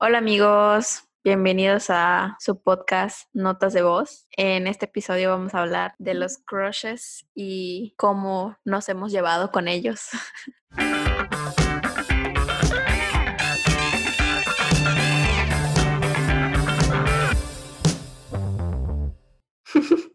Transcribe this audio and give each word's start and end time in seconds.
Hola 0.00 0.18
amigos, 0.18 1.08
bienvenidos 1.24 1.86
a 1.90 2.36
su 2.38 2.62
podcast 2.62 3.28
Notas 3.32 3.72
de 3.72 3.82
Voz. 3.82 4.28
En 4.36 4.68
este 4.68 4.84
episodio 4.84 5.30
vamos 5.30 5.54
a 5.54 5.62
hablar 5.62 5.96
de 5.98 6.14
los 6.14 6.38
crushes 6.38 7.26
y 7.34 7.94
cómo 7.96 8.56
nos 8.64 8.88
hemos 8.88 9.10
llevado 9.10 9.50
con 9.50 9.66
ellos. 9.66 10.10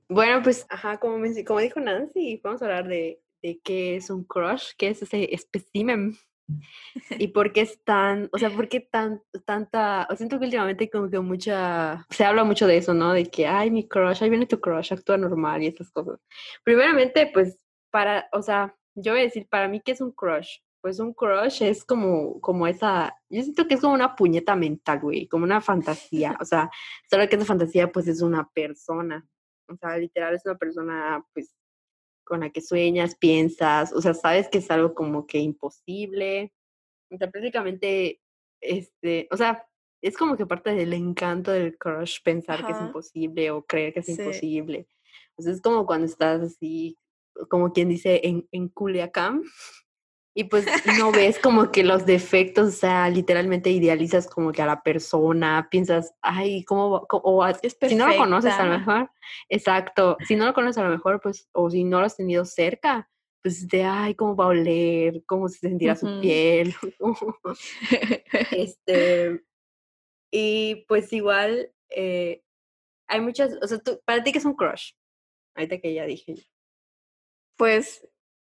Bueno, 0.07 0.43
pues, 0.43 0.67
ajá, 0.69 0.99
como, 0.99 1.17
dijo 1.23 1.79
Nancy, 1.79 2.39
vamos 2.43 2.61
a 2.61 2.65
hablar 2.65 2.87
de, 2.87 3.19
de 3.41 3.59
qué 3.63 3.95
es 3.95 4.11
un 4.11 4.23
crush, 4.23 4.73
qué 4.77 4.89
es 4.89 5.01
ese 5.01 5.33
espécimen 5.33 6.15
y 7.17 7.27
por 7.29 7.51
qué 7.53 7.61
es 7.61 7.83
tan, 7.83 8.29
o 8.31 8.37
sea, 8.37 8.49
por 8.49 8.67
qué 8.69 8.79
tan, 8.79 9.21
tanta, 9.45 10.07
o 10.09 10.15
siento 10.15 10.39
que 10.39 10.45
últimamente 10.45 10.89
como 10.89 11.09
que 11.09 11.19
mucha, 11.19 12.05
se 12.09 12.25
habla 12.25 12.43
mucho 12.43 12.67
de 12.67 12.77
eso, 12.77 12.93
¿no? 12.93 13.13
De 13.13 13.25
que, 13.25 13.47
ay, 13.47 13.71
mi 13.71 13.87
crush, 13.87 14.23
ahí 14.23 14.29
viene 14.29 14.45
tu 14.45 14.59
crush, 14.59 14.93
actúa 14.93 15.17
normal 15.17 15.63
y 15.63 15.67
esas 15.67 15.91
cosas. 15.91 16.19
Primeramente, 16.63 17.29
pues, 17.33 17.57
para, 17.91 18.27
o 18.31 18.41
sea, 18.41 18.75
yo 18.95 19.13
voy 19.13 19.21
a 19.21 19.25
decir, 19.25 19.47
para 19.49 19.67
mí, 19.67 19.81
¿qué 19.83 19.93
es 19.93 20.01
un 20.01 20.11
crush? 20.11 20.57
Pues 20.81 20.99
un 20.99 21.13
crush 21.13 21.63
es 21.63 21.85
como, 21.85 22.41
como 22.41 22.67
esa, 22.67 23.15
yo 23.29 23.41
siento 23.41 23.67
que 23.67 23.75
es 23.75 23.81
como 23.81 23.93
una 23.93 24.15
puñeta 24.15 24.55
mental, 24.55 24.99
güey, 24.99 25.27
como 25.27 25.45
una 25.45 25.61
fantasía, 25.61 26.37
o 26.41 26.45
sea, 26.45 26.69
solo 27.09 27.27
que 27.29 27.35
esa 27.37 27.45
fantasía, 27.45 27.91
pues, 27.91 28.07
es 28.07 28.21
una 28.21 28.49
persona. 28.53 29.25
O 29.69 29.75
sea, 29.77 29.97
literal 29.97 30.35
es 30.35 30.45
una 30.45 30.57
persona, 30.57 31.25
pues, 31.33 31.55
con 32.23 32.41
la 32.41 32.49
que 32.51 32.61
sueñas, 32.61 33.15
piensas, 33.15 33.93
o 33.93 34.01
sea, 34.01 34.13
sabes 34.13 34.47
que 34.49 34.59
es 34.59 34.71
algo 34.71 34.93
como 34.93 35.25
que 35.27 35.39
imposible. 35.39 36.53
O 37.11 37.17
sea, 37.17 37.29
prácticamente, 37.29 38.21
este, 38.61 39.27
o 39.31 39.37
sea, 39.37 39.65
es 40.01 40.17
como 40.17 40.35
que 40.37 40.45
parte 40.45 40.71
del 40.75 40.93
encanto 40.93 41.51
del 41.51 41.77
crush 41.77 42.19
pensar 42.23 42.65
que 42.65 42.71
es 42.73 42.81
imposible 42.81 43.51
o 43.51 43.63
creer 43.65 43.93
que 43.93 43.99
es 44.01 44.05
Sí. 44.07 44.13
imposible. 44.13 44.87
O 45.35 45.41
sea, 45.41 45.53
es 45.53 45.61
como 45.61 45.85
cuando 45.85 46.05
estás 46.05 46.41
así, 46.41 46.97
como 47.49 47.71
quien 47.73 47.89
dice, 47.89 48.21
en, 48.23 48.47
en 48.51 48.67
Culiacán. 48.69 49.43
Y 50.35 50.45
pues 50.45 50.65
no 50.97 51.11
ves 51.11 51.37
como 51.37 51.71
que 51.71 51.83
los 51.83 52.05
defectos, 52.07 52.67
o 52.67 52.71
sea, 52.71 53.07
literalmente 53.09 53.69
idealizas 53.69 54.25
como 54.27 54.51
que 54.51 54.63
a 54.63 54.65
la 54.65 54.81
persona, 54.81 55.67
piensas, 55.69 56.15
ay, 56.21 56.63
¿cómo, 56.63 56.89
va- 56.89 57.05
co- 57.07 57.17
o 57.23 57.43
a- 57.43 57.53
si 57.53 57.95
no 57.95 58.07
lo 58.07 58.13
conoces 58.17 58.51
a 58.53 58.65
lo 58.65 58.79
mejor, 58.79 59.11
exacto, 59.49 60.17
si 60.27 60.35
no 60.35 60.45
lo 60.45 60.53
conoces 60.55 60.79
a 60.79 60.83
lo 60.85 60.89
mejor, 60.89 61.21
pues, 61.21 61.47
o 61.51 61.69
si 61.69 61.83
no 61.83 61.99
lo 61.99 62.07
has 62.07 62.17
tenido 62.17 62.45
cerca, 62.45 63.09
pues 63.43 63.67
de, 63.67 63.83
ay, 63.83 64.15
¿cómo 64.15 64.35
va 64.35 64.45
a 64.45 64.47
oler? 64.47 65.23
¿Cómo 65.27 65.49
se 65.49 65.59
sentirá 65.59 65.95
su 65.95 66.07
piel? 66.21 66.73
este, 68.51 69.43
y 70.31 70.85
pues 70.87 71.13
igual, 71.13 71.71
eh, 71.89 72.41
hay 73.07 73.21
muchas, 73.21 73.55
o 73.61 73.67
sea, 73.67 73.77
tú, 73.79 73.99
para 74.05 74.23
ti 74.23 74.31
que 74.31 74.39
es 74.39 74.45
un 74.45 74.55
crush, 74.55 74.93
ahorita 75.55 75.77
que 75.79 75.93
ya 75.93 76.05
dije. 76.05 76.35
Pues 77.55 78.07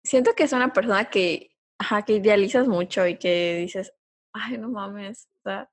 siento 0.02 0.34
que 0.34 0.44
es 0.44 0.52
una 0.52 0.72
persona 0.72 1.10
que, 1.10 1.50
ajá, 1.78 2.04
que 2.04 2.14
idealizas 2.14 2.68
mucho 2.68 3.06
y 3.06 3.18
que 3.18 3.58
dices, 3.58 3.92
ay, 4.32 4.58
no 4.58 4.68
mames, 4.68 5.28
o 5.38 5.42
sea, 5.42 5.70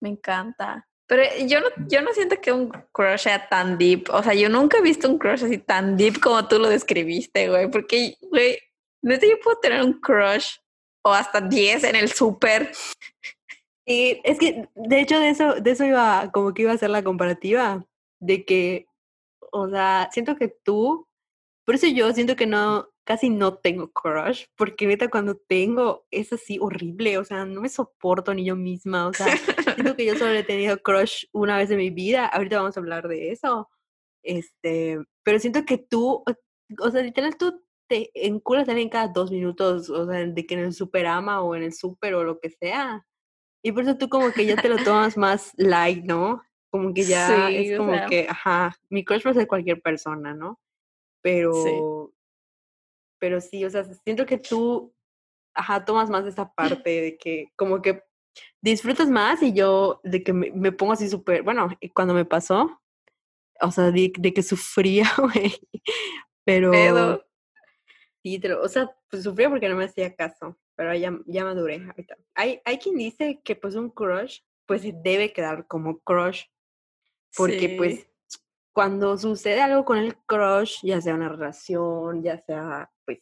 me 0.00 0.10
encanta. 0.10 0.88
Pero 1.06 1.24
yo 1.46 1.60
no, 1.60 1.66
yo 1.88 2.00
no 2.00 2.12
siento 2.14 2.40
que 2.40 2.52
un 2.52 2.70
crush 2.92 3.20
sea 3.20 3.48
tan 3.48 3.76
deep. 3.76 4.08
O 4.10 4.22
sea, 4.22 4.34
yo 4.34 4.48
nunca 4.48 4.78
he 4.78 4.82
visto 4.82 5.08
un 5.08 5.18
crush 5.18 5.44
así 5.44 5.58
tan 5.58 5.96
deep 5.96 6.20
como 6.20 6.48
tú 6.48 6.58
lo 6.58 6.68
describiste, 6.68 7.48
güey. 7.48 7.70
Porque, 7.70 8.16
güey, 8.30 8.58
neta 9.02 9.26
yo 9.26 9.38
puedo 9.40 9.58
tener 9.58 9.82
un 9.82 10.00
crush 10.00 10.56
o 11.02 11.12
hasta 11.12 11.40
10 11.40 11.84
en 11.84 11.96
el 11.96 12.10
súper. 12.10 12.72
Y 13.84 14.20
es 14.24 14.38
que, 14.38 14.68
de 14.74 15.00
hecho, 15.00 15.18
de 15.18 15.30
eso, 15.30 15.54
de 15.54 15.70
eso 15.72 15.84
iba, 15.84 16.30
como 16.32 16.54
que 16.54 16.62
iba 16.62 16.72
a 16.72 16.78
ser 16.78 16.90
la 16.90 17.02
comparativa, 17.02 17.84
de 18.20 18.44
que, 18.44 18.86
o 19.50 19.68
sea, 19.68 20.08
siento 20.12 20.36
que 20.36 20.48
tú, 20.48 21.08
por 21.66 21.74
eso 21.74 21.88
yo 21.88 22.12
siento 22.12 22.36
que 22.36 22.46
no, 22.46 22.88
casi 23.04 23.30
no 23.30 23.54
tengo 23.54 23.90
crush, 23.92 24.46
porque 24.56 24.86
neta 24.86 25.08
cuando 25.08 25.36
tengo 25.36 26.06
es 26.10 26.32
así 26.32 26.58
horrible, 26.60 27.18
o 27.18 27.24
sea, 27.24 27.44
no 27.44 27.60
me 27.60 27.68
soporto 27.68 28.32
ni 28.34 28.44
yo 28.44 28.56
misma, 28.56 29.08
o 29.08 29.12
sea, 29.12 29.26
siento 29.74 29.96
que 29.96 30.06
yo 30.06 30.16
solo 30.16 30.32
he 30.32 30.44
tenido 30.44 30.78
crush 30.82 31.24
una 31.32 31.56
vez 31.56 31.70
en 31.70 31.78
mi 31.78 31.90
vida, 31.90 32.26
ahorita 32.26 32.58
vamos 32.58 32.76
a 32.76 32.80
hablar 32.80 33.08
de 33.08 33.32
eso, 33.32 33.68
este, 34.22 34.98
pero 35.24 35.38
siento 35.38 35.64
que 35.64 35.78
tú, 35.78 36.22
o 36.78 36.90
sea, 36.90 37.02
literal 37.02 37.36
tú 37.36 37.62
te 37.88 38.10
enculas 38.14 38.68
a 38.68 38.72
alguien 38.72 38.88
cada 38.88 39.08
dos 39.08 39.30
minutos, 39.30 39.90
o 39.90 40.06
sea, 40.06 40.24
de 40.24 40.46
que 40.46 40.54
en 40.54 40.60
el 40.60 40.72
superama 40.72 41.42
o 41.42 41.54
en 41.54 41.64
el 41.64 41.72
super 41.74 42.14
o 42.14 42.24
lo 42.24 42.38
que 42.38 42.50
sea. 42.50 43.06
Y 43.62 43.72
por 43.72 43.82
eso 43.82 43.98
tú 43.98 44.08
como 44.08 44.32
que 44.32 44.46
ya 44.46 44.56
te 44.56 44.68
lo 44.68 44.76
tomas 44.82 45.16
más 45.16 45.52
light, 45.56 46.04
¿no? 46.04 46.42
Como 46.70 46.94
que 46.94 47.02
ya 47.02 47.48
Sí, 47.48 47.56
es 47.56 47.78
como 47.78 47.92
sea. 47.92 48.06
que, 48.06 48.26
ajá, 48.28 48.74
mi 48.88 49.04
crush 49.04 49.22
puede 49.22 49.34
ser 49.34 49.46
cualquier 49.46 49.82
persona, 49.82 50.32
¿no? 50.34 50.58
Sí. 51.22 51.42
Pero, 53.22 53.40
sí, 53.40 53.64
o 53.64 53.70
sea, 53.70 53.84
siento 53.84 54.26
que 54.26 54.36
tú, 54.36 54.92
ajá, 55.54 55.84
tomas 55.84 56.10
más 56.10 56.24
de 56.24 56.30
esa 56.30 56.52
parte 56.56 56.90
de 57.00 57.16
que 57.16 57.52
como 57.54 57.80
que 57.80 58.02
disfrutas 58.60 59.08
más 59.08 59.40
y 59.44 59.52
yo 59.52 60.00
de 60.02 60.24
que 60.24 60.32
me, 60.32 60.50
me 60.50 60.72
pongo 60.72 60.92
así 60.94 61.08
súper, 61.08 61.44
bueno, 61.44 61.68
cuando 61.94 62.14
me 62.14 62.24
pasó, 62.24 62.80
o 63.60 63.70
sea, 63.70 63.92
de, 63.92 64.12
de 64.18 64.34
que 64.34 64.42
sufría, 64.42 65.04
güey, 65.18 65.52
pero 66.44 66.72
Pedo. 66.72 67.24
sí, 68.24 68.38
lo- 68.40 68.60
o 68.60 68.68
sea, 68.68 68.90
pues 69.08 69.22
sufría 69.22 69.48
porque 69.48 69.68
no 69.68 69.76
me 69.76 69.84
hacía 69.84 70.16
caso, 70.16 70.58
pero 70.74 70.92
ya, 70.96 71.16
ya 71.26 71.44
maduré 71.44 71.80
ahorita. 71.86 72.16
Hay, 72.34 72.60
hay 72.64 72.78
quien 72.78 72.96
dice 72.96 73.40
que 73.44 73.54
pues 73.54 73.76
un 73.76 73.88
crush, 73.90 74.40
pues 74.66 74.82
se 74.82 74.92
debe 74.92 75.32
quedar 75.32 75.68
como 75.68 76.00
crush, 76.00 76.46
porque 77.36 77.68
pues. 77.78 78.08
Cuando 78.72 79.18
sucede 79.18 79.60
algo 79.60 79.84
con 79.84 79.98
el 79.98 80.16
crush, 80.26 80.78
ya 80.82 81.00
sea 81.00 81.14
una 81.14 81.28
relación, 81.28 82.22
ya 82.22 82.38
sea 82.38 82.90
pues 83.04 83.20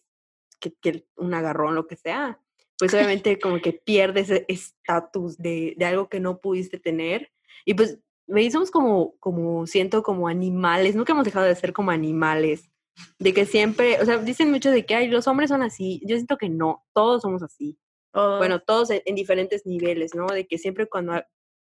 que, 0.60 0.72
que 0.74 1.06
un 1.16 1.34
agarrón, 1.34 1.74
lo 1.74 1.86
que 1.86 1.96
sea, 1.96 2.40
pues 2.78 2.92
obviamente 2.94 3.38
como 3.38 3.60
que 3.60 3.72
pierdes 3.72 4.30
ese 4.30 4.44
estatus 4.48 5.36
de, 5.38 5.74
de 5.76 5.84
algo 5.84 6.08
que 6.08 6.20
no 6.20 6.40
pudiste 6.40 6.78
tener. 6.78 7.30
Y 7.64 7.74
pues 7.74 7.98
me 8.26 8.48
somos 8.50 8.70
como, 8.70 9.16
como, 9.18 9.66
siento 9.66 10.02
como 10.02 10.28
animales, 10.28 10.94
nunca 10.94 11.12
hemos 11.12 11.24
dejado 11.24 11.46
de 11.46 11.56
ser 11.56 11.72
como 11.72 11.90
animales, 11.90 12.70
de 13.18 13.34
que 13.34 13.44
siempre, 13.44 14.00
o 14.00 14.04
sea, 14.04 14.18
dicen 14.18 14.50
mucho 14.50 14.70
de 14.70 14.86
que 14.86 14.94
ay, 14.94 15.08
los 15.08 15.26
hombres 15.26 15.50
son 15.50 15.62
así, 15.62 16.00
yo 16.06 16.16
siento 16.16 16.36
que 16.36 16.48
no, 16.48 16.84
todos 16.92 17.22
somos 17.22 17.42
así 17.42 17.78
bueno, 18.12 18.60
Todos. 18.60 18.90
en, 18.90 19.02
en 19.04 19.14
diferentes 19.14 19.66
niveles, 19.66 20.14
¿no? 20.14 20.26
De 20.26 20.46
que 20.46 20.58
siempre 20.58 20.86
cuando 20.86 21.22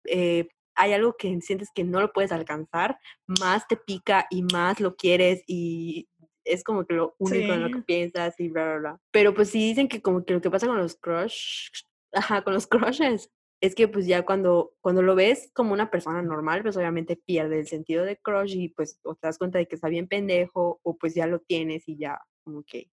eh, 0.06 0.48
hay 0.82 0.94
algo 0.94 1.14
que 1.18 1.40
sientes 1.42 1.70
que 1.74 1.84
no 1.84 2.02
lo 2.02 2.12
puedes 2.12 2.32
alcanzar, 2.32 2.98
más 3.28 3.68
te 3.68 3.78
pica 3.78 4.26
y 4.30 4.42
más 4.44 4.80
lo 4.80 4.96
quieres 4.96 5.44
y 5.48 6.08
es 6.44 6.64
como 6.64 6.86
que 6.86 6.96
lo 6.96 7.16
único 7.20 7.54
en 7.54 7.62
lo 7.64 7.70
que 7.70 7.78
Sí. 7.80 7.84
piensas 7.86 8.40
y 8.40 8.50
bla, 8.50 8.64
bla, 8.66 8.78
bla. 8.80 9.00
Pero 9.12 9.34
pues 9.34 9.50
sí 9.50 9.60
dicen 9.60 9.88
que 9.88 10.02
como 10.02 10.26
que 10.26 10.34
lo 10.34 10.42
que 10.42 10.50
pasa 10.50 10.66
con 10.68 10.78
los 10.80 10.96
crush, 10.96 11.70
ajá, 12.14 12.44
con 12.44 12.54
los 12.54 12.66
crushes, 13.00 13.30
es 13.62 13.76
que 13.76 13.88
pues 13.88 14.08
ya 14.08 14.26
cuando, 14.26 14.74
cuando 14.82 15.04
lo 15.04 15.14
ves 15.14 15.52
como 15.54 15.72
una 15.74 15.92
persona 15.92 16.24
normal, 16.24 16.64
pues 16.64 16.76
obviamente 16.78 17.16
pierde 17.16 17.60
el 17.60 17.68
sentido 17.68 18.04
de 18.06 18.18
crush 18.18 18.56
y 18.56 18.70
pues 18.70 19.00
o 19.04 19.14
te 19.14 19.28
das 19.28 19.38
cuenta 19.38 19.60
de 19.60 19.68
que 19.68 19.76
está 19.76 19.88
bien 19.88 20.08
pendejo 20.08 20.80
o 20.82 20.98
pues 20.98 21.14
ya 21.14 21.28
lo 21.28 21.40
tienes 21.42 21.88
y 21.88 21.96
ya 21.98 22.20
como 22.44 22.64
que 22.64 22.90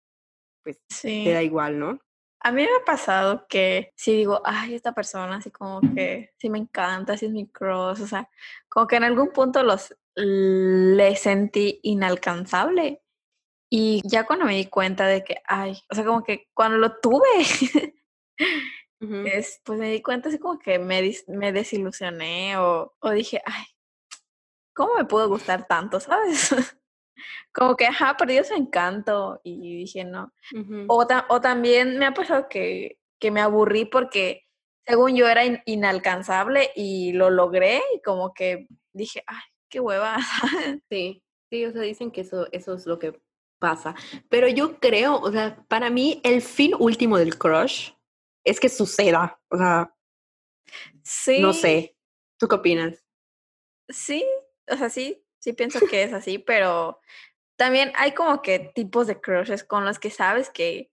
pues 0.62 0.80
te 1.22 1.32
da 1.32 1.40
Sí. 1.42 1.46
igual, 1.46 1.78
¿no? 1.78 2.00
A 2.46 2.52
mí 2.52 2.62
me 2.62 2.68
ha 2.68 2.84
pasado 2.84 3.46
que 3.48 3.90
si 3.96 4.12
digo, 4.14 4.42
ay, 4.44 4.74
esta 4.74 4.92
persona 4.92 5.36
así 5.36 5.50
como 5.50 5.80
que 5.94 6.34
sí 6.38 6.50
me 6.50 6.58
encanta, 6.58 7.16
sí 7.16 7.24
es 7.26 7.32
mi 7.32 7.46
crush, 7.48 8.02
o 8.02 8.06
sea, 8.06 8.28
como 8.68 8.86
que 8.86 8.96
en 8.96 9.04
algún 9.04 9.30
punto 9.32 9.62
los 9.62 9.96
le 10.14 11.16
sentí 11.16 11.80
inalcanzable. 11.82 13.02
Y 13.70 14.02
ya 14.04 14.24
cuando 14.26 14.44
me 14.44 14.56
di 14.56 14.66
cuenta 14.66 15.06
de 15.06 15.24
que, 15.24 15.36
ay, 15.46 15.76
o 15.90 15.94
sea, 15.94 16.04
como 16.04 16.22
que 16.22 16.48
cuando 16.54 16.76
lo 16.76 17.00
tuve, 17.00 17.24
es, 19.26 19.60
pues 19.64 19.78
me 19.78 19.90
di 19.90 20.02
cuenta 20.02 20.28
así 20.28 20.38
como 20.38 20.58
que 20.58 20.78
me, 20.78 21.02
dis- 21.02 21.24
me 21.28 21.50
desilusioné 21.50 22.58
o, 22.58 22.94
o 23.00 23.10
dije, 23.10 23.40
ay, 23.46 23.64
¿cómo 24.74 24.94
me 24.96 25.04
pudo 25.06 25.28
gustar 25.28 25.66
tanto, 25.66 25.98
sabes? 25.98 26.54
Como 27.52 27.76
que, 27.76 27.86
ajá, 27.86 28.16
perdió 28.16 28.42
su 28.44 28.54
encanto 28.54 29.40
y 29.44 29.78
dije, 29.78 30.04
no. 30.04 30.32
O, 30.88 31.06
ta- 31.06 31.26
o 31.28 31.40
también 31.40 31.98
me 31.98 32.06
ha 32.06 32.14
pasado 32.14 32.48
que, 32.48 32.98
que 33.18 33.30
me 33.30 33.40
aburrí 33.40 33.84
porque 33.84 34.42
según 34.86 35.16
yo 35.16 35.28
era 35.28 35.44
in- 35.44 35.62
inalcanzable 35.66 36.70
y 36.74 37.12
lo 37.12 37.30
logré 37.30 37.80
y 37.96 38.02
como 38.02 38.34
que 38.34 38.66
dije, 38.92 39.22
ay, 39.26 39.42
qué 39.68 39.80
hueva. 39.80 40.16
Sí, 40.90 41.22
sí, 41.50 41.64
o 41.64 41.72
sea, 41.72 41.82
dicen 41.82 42.10
que 42.10 42.22
eso, 42.22 42.46
eso 42.52 42.74
es 42.74 42.86
lo 42.86 42.98
que 42.98 43.20
pasa. 43.58 43.94
Pero 44.28 44.48
yo 44.48 44.78
creo, 44.78 45.16
o 45.20 45.30
sea, 45.32 45.64
para 45.68 45.88
mí 45.90 46.20
el 46.24 46.42
fin 46.42 46.72
último 46.78 47.16
del 47.18 47.38
crush 47.38 47.92
es 48.44 48.60
que 48.60 48.68
suceda. 48.68 49.40
O 49.48 49.56
sea, 49.56 49.94
no 51.40 51.52
sé. 51.52 51.96
¿Tú 52.38 52.48
qué 52.48 52.56
opinas? 52.56 53.02
sí, 53.88 54.24
o 54.70 54.76
sea, 54.76 54.88
sí, 54.90 55.23
sí 55.44 55.52
pienso 55.52 55.78
que 55.86 56.02
es 56.02 56.14
así, 56.14 56.38
pero 56.38 56.98
también 57.56 57.92
hay 57.96 58.12
como 58.12 58.40
que 58.40 58.72
tipos 58.74 59.06
de 59.06 59.20
crushes 59.20 59.62
con 59.62 59.84
los 59.84 59.98
que 59.98 60.08
sabes 60.10 60.48
que, 60.48 60.90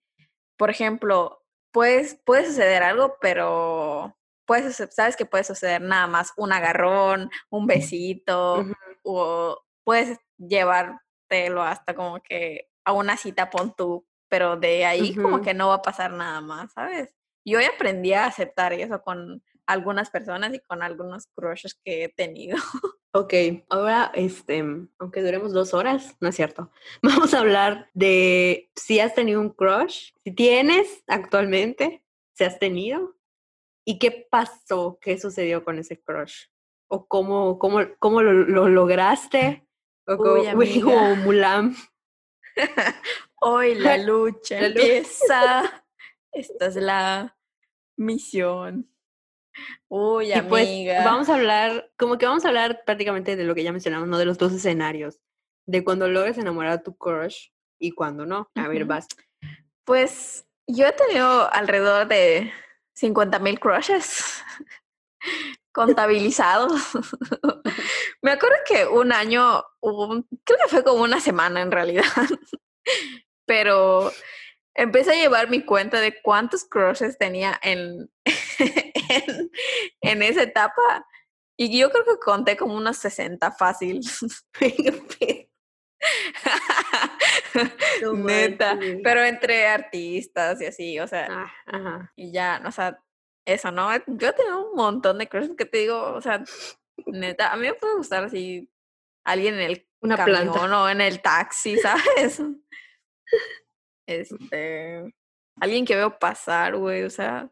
por 0.58 0.70
ejemplo, 0.70 1.46
puedes, 1.72 2.16
puede 2.26 2.46
suceder 2.46 2.84
algo, 2.84 3.16
pero 3.22 4.18
puedes, 4.46 4.76
sabes 4.92 5.16
que 5.16 5.26
puede 5.26 5.46
suceder 5.46 5.82
nada 5.82 6.06
más 6.08 6.34
un 6.36 6.52
agarrón, 6.52 7.32
un 7.50 7.66
besito, 7.66 8.66
o 9.04 9.64
puedes 9.86 10.20
llevártelo 10.38 11.64
hasta 11.64 11.96
como 11.96 12.22
que 12.22 12.68
a 12.84 12.92
una 12.92 13.16
cita 13.16 13.50
pon 13.50 13.74
tú, 13.74 14.06
pero 14.28 14.58
de 14.58 14.86
ahí 14.86 15.16
como 15.16 15.42
que 15.42 15.54
no 15.54 15.70
va 15.70 15.76
a 15.76 15.82
pasar 15.82 16.12
nada 16.12 16.42
más, 16.42 16.74
¿sabes? 16.74 17.16
Yo 17.46 17.60
aprendí 17.74 18.14
a 18.14 18.26
aceptar 18.26 18.74
eso 18.74 19.02
con 19.02 19.42
algunas 19.68 20.10
personas 20.10 20.54
y 20.54 20.60
con 20.60 20.84
algunos 20.84 21.28
crushes 21.36 21.76
que 21.84 22.06
he 22.06 22.10
tenido. 22.10 22.58
Ok, 23.14 23.34
ahora, 23.68 24.10
este, 24.16 24.64
aunque 24.98 25.22
duremos 25.22 25.52
dos 25.52 25.74
horas, 25.74 26.16
no 26.22 26.30
es 26.30 26.36
cierto, 26.38 26.72
vamos 27.04 27.34
a 27.34 27.40
hablar 27.40 27.90
de 27.94 28.72
si 28.74 29.02
has 29.02 29.14
tenido 29.14 29.42
un 29.42 29.50
crush, 29.50 30.14
si 30.24 30.32
tienes 30.32 31.04
actualmente, 31.08 32.06
si 32.32 32.46
has 32.46 32.58
tenido, 32.58 33.18
y 33.86 34.00
qué 34.00 34.28
pasó, 34.32 34.98
qué 35.02 35.18
sucedió 35.18 35.66
con 35.66 35.78
ese 35.78 36.00
crush, 36.00 36.46
o 36.88 37.06
cómo, 37.06 37.60
cómo, 37.60 37.82
cómo 38.00 38.22
lo, 38.22 38.70
lograste, 38.70 39.68
o 40.08 40.16
como, 40.18 41.16
Mulan. 41.18 41.76
Hoy 43.42 43.76
la 43.76 43.98
lucha 43.98 44.60
empieza. 44.60 45.86
Esta 46.32 46.68
es 46.68 46.76
la 46.76 47.38
misión. 47.98 48.91
Uy, 49.90 50.34
y 50.34 50.42
pues 50.44 50.68
vamos 51.04 51.30
a 51.30 51.36
hablar, 51.36 51.92
como 51.98 52.18
que 52.18 52.26
vamos 52.26 52.46
a 52.46 52.48
hablar 52.48 52.84
prácticamente 52.86 53.36
de 53.36 53.44
lo 53.44 53.56
que 53.56 53.64
ya 53.64 53.72
mencionamos, 53.72 54.08
¿no? 54.08 54.18
De 54.18 54.26
los 54.26 54.38
dos 54.38 54.54
escenarios. 54.54 55.20
De 55.68 55.84
cuando 55.84 56.08
logres 56.08 56.38
enamorar 56.38 56.72
a 56.72 56.84
tu 56.84 56.96
crush 56.96 57.50
y 57.80 57.92
cuando 57.92 58.26
no. 58.26 58.50
A 58.56 58.68
ver, 58.68 58.86
vas. 58.86 59.08
Pues 59.86 60.46
yo 60.68 60.88
he 60.88 60.94
tenido 60.94 61.52
alrededor 61.54 62.08
de 62.08 62.52
50 62.94 63.40
mil 63.40 63.60
crushes 63.60 64.44
contabilizados. 65.72 66.82
Me 68.22 68.32
acuerdo 68.32 68.58
que 68.68 68.86
un 68.86 69.12
año, 69.12 69.64
creo 69.82 70.60
que 70.62 70.68
fue 70.70 70.84
como 70.84 71.04
una 71.04 71.20
semana 71.20 71.62
en 71.62 71.72
realidad, 71.72 72.06
pero 73.46 74.12
empecé 74.76 75.12
a 75.12 75.22
llevar 75.22 75.50
mi 75.50 75.64
cuenta 75.64 76.00
de 76.00 76.22
cuántos 76.22 76.64
crushes 76.64 77.18
tenía 77.18 77.60
en, 77.64 78.12
en, 80.02 80.24
esa 80.24 80.44
etapa 80.44 81.06
y 81.58 81.78
yo 81.78 81.90
creo 81.92 82.06
que 82.06 82.20
conté 82.20 82.58
como 82.58 82.76
unos 82.76 82.98
60 82.98 83.52
fácil. 83.52 84.02
Neta, 88.14 88.80
pero 89.04 89.24
entre 89.24 89.68
artistas 89.68 90.60
y 90.62 90.66
así, 90.66 91.00
o 91.00 91.08
sea, 91.08 91.52
ah, 91.68 92.12
y 92.16 92.32
ya, 92.32 92.62
o 92.66 92.72
sea, 92.72 93.00
eso, 93.46 93.72
¿no? 93.72 93.90
Yo 94.08 94.34
tengo 94.34 94.72
un 94.72 94.76
montón 94.76 95.18
de 95.20 95.28
crushes 95.28 95.56
que 95.56 95.66
te 95.66 95.80
digo, 95.80 96.14
o 96.14 96.22
sea, 96.22 96.44
neta, 97.06 97.52
a 97.52 97.58
mí 97.58 97.68
me 97.68 97.74
puede 97.74 97.96
gustar 97.96 98.24
así 98.24 98.70
alguien 99.24 99.56
en 99.56 99.62
el 99.62 99.88
Una 100.02 100.18
camión 100.18 100.74
o 100.74 100.90
en 100.90 101.02
el 101.02 101.22
taxi, 101.22 101.78
¿sabes? 101.78 102.42
Este, 104.08 105.14
alguien 105.60 105.86
que 105.86 105.96
veo 105.96 106.18
pasar, 106.18 106.76
güey, 106.76 107.04
o 107.04 107.10
sea. 107.10 107.50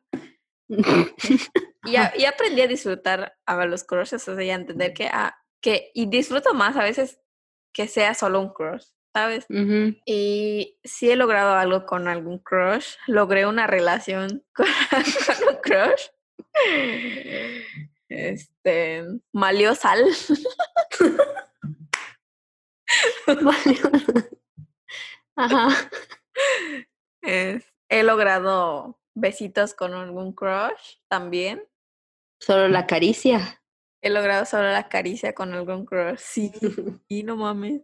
y, 1.85 1.91
y, 1.91 2.25
aprendí 2.25 2.61
a 2.61 2.67
disfrutar 2.67 3.35
a 3.45 3.65
los 3.65 3.83
crushes, 3.83 4.27
o 4.27 4.35
sea, 4.35 4.43
y 4.43 4.49
a 4.49 4.55
entender 4.55 4.93
que, 4.93 5.07
ah, 5.07 5.37
que, 5.61 5.91
y 5.93 6.09
disfruto 6.09 6.53
más 6.53 6.75
a 6.77 6.83
veces 6.83 7.19
que 7.73 7.87
sea 7.87 8.13
solo 8.13 8.39
un 8.39 8.53
crush, 8.53 8.85
¿sabes? 9.13 9.45
Y 10.05 10.77
si 10.83 11.09
he 11.09 11.15
logrado 11.15 11.55
algo 11.55 11.85
con 11.85 12.07
algún 12.07 12.39
crush, 12.39 12.95
logré 13.07 13.47
una 13.47 13.67
relación 13.67 14.43
con, 14.53 14.67
un 15.49 15.55
crush. 15.61 16.07
Este, 18.09 19.03
malió 19.33 19.75
sal. 19.75 20.05
Ajá 25.35 25.69
he 27.89 28.03
logrado 28.03 28.98
besitos 29.19 29.73
con 29.73 29.93
algún 29.93 30.33
crush 30.33 30.97
también. 31.07 31.63
Solo 32.39 32.67
la 32.67 32.87
caricia. 32.87 33.61
He 34.01 34.09
logrado 34.09 34.45
solo 34.45 34.69
la 34.69 34.87
caricia 34.87 35.33
con 35.33 35.53
algún 35.53 35.85
crush. 35.85 36.19
Sí. 36.19 36.51
y 37.07 37.23
no 37.23 37.35
mames. 37.35 37.81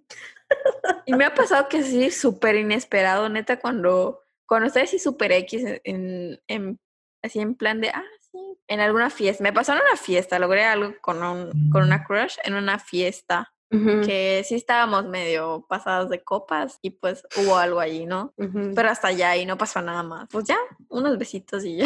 Y 1.06 1.14
me 1.14 1.26
ha 1.26 1.34
pasado 1.34 1.68
que 1.68 1.84
sí, 1.84 2.12
súper 2.12 2.56
inesperado, 2.56 3.28
neta, 3.30 3.60
cuando, 3.60 4.22
cuando 4.48 4.68
estoy 4.68 4.84
así 4.84 5.00
súper 5.00 5.32
X 5.32 5.64
en, 5.84 6.40
en, 6.48 6.80
así 7.24 7.40
en 7.40 7.56
plan 7.56 7.82
de, 7.82 7.90
ah, 7.90 8.04
sí, 8.32 8.40
en 8.68 8.80
alguna 8.80 9.10
fiesta. 9.10 9.44
Me 9.44 9.54
pasó 9.54 9.74
en 9.74 9.80
una 9.80 9.98
fiesta, 9.98 10.40
logré 10.40 10.64
algo 10.64 10.94
con, 11.02 11.22
un, 11.24 11.70
con 11.72 11.84
una 11.84 12.04
crush 12.04 12.38
en 12.44 12.54
una 12.56 12.80
fiesta 12.80 13.55
que 14.06 14.44
sí 14.46 14.56
estábamos 14.56 15.06
medio 15.06 15.66
pasados 15.68 16.10
de 16.10 16.24
copas 16.24 16.80
y 16.82 16.92
pues 16.92 17.26
hubo 17.38 17.58
algo 17.58 17.80
allí, 17.80 18.06
¿no? 18.06 18.34
Pero 18.76 18.90
hasta 18.90 19.10
allá 19.10 19.36
y 19.36 19.46
no 19.46 19.58
pasó 19.58 19.82
nada 19.82 20.04
más. 20.04 20.28
Pues 20.32 20.46
ya, 20.46 20.58
unos 20.90 21.18
besitos 21.18 21.64
y 21.66 21.78
ya. 21.78 21.86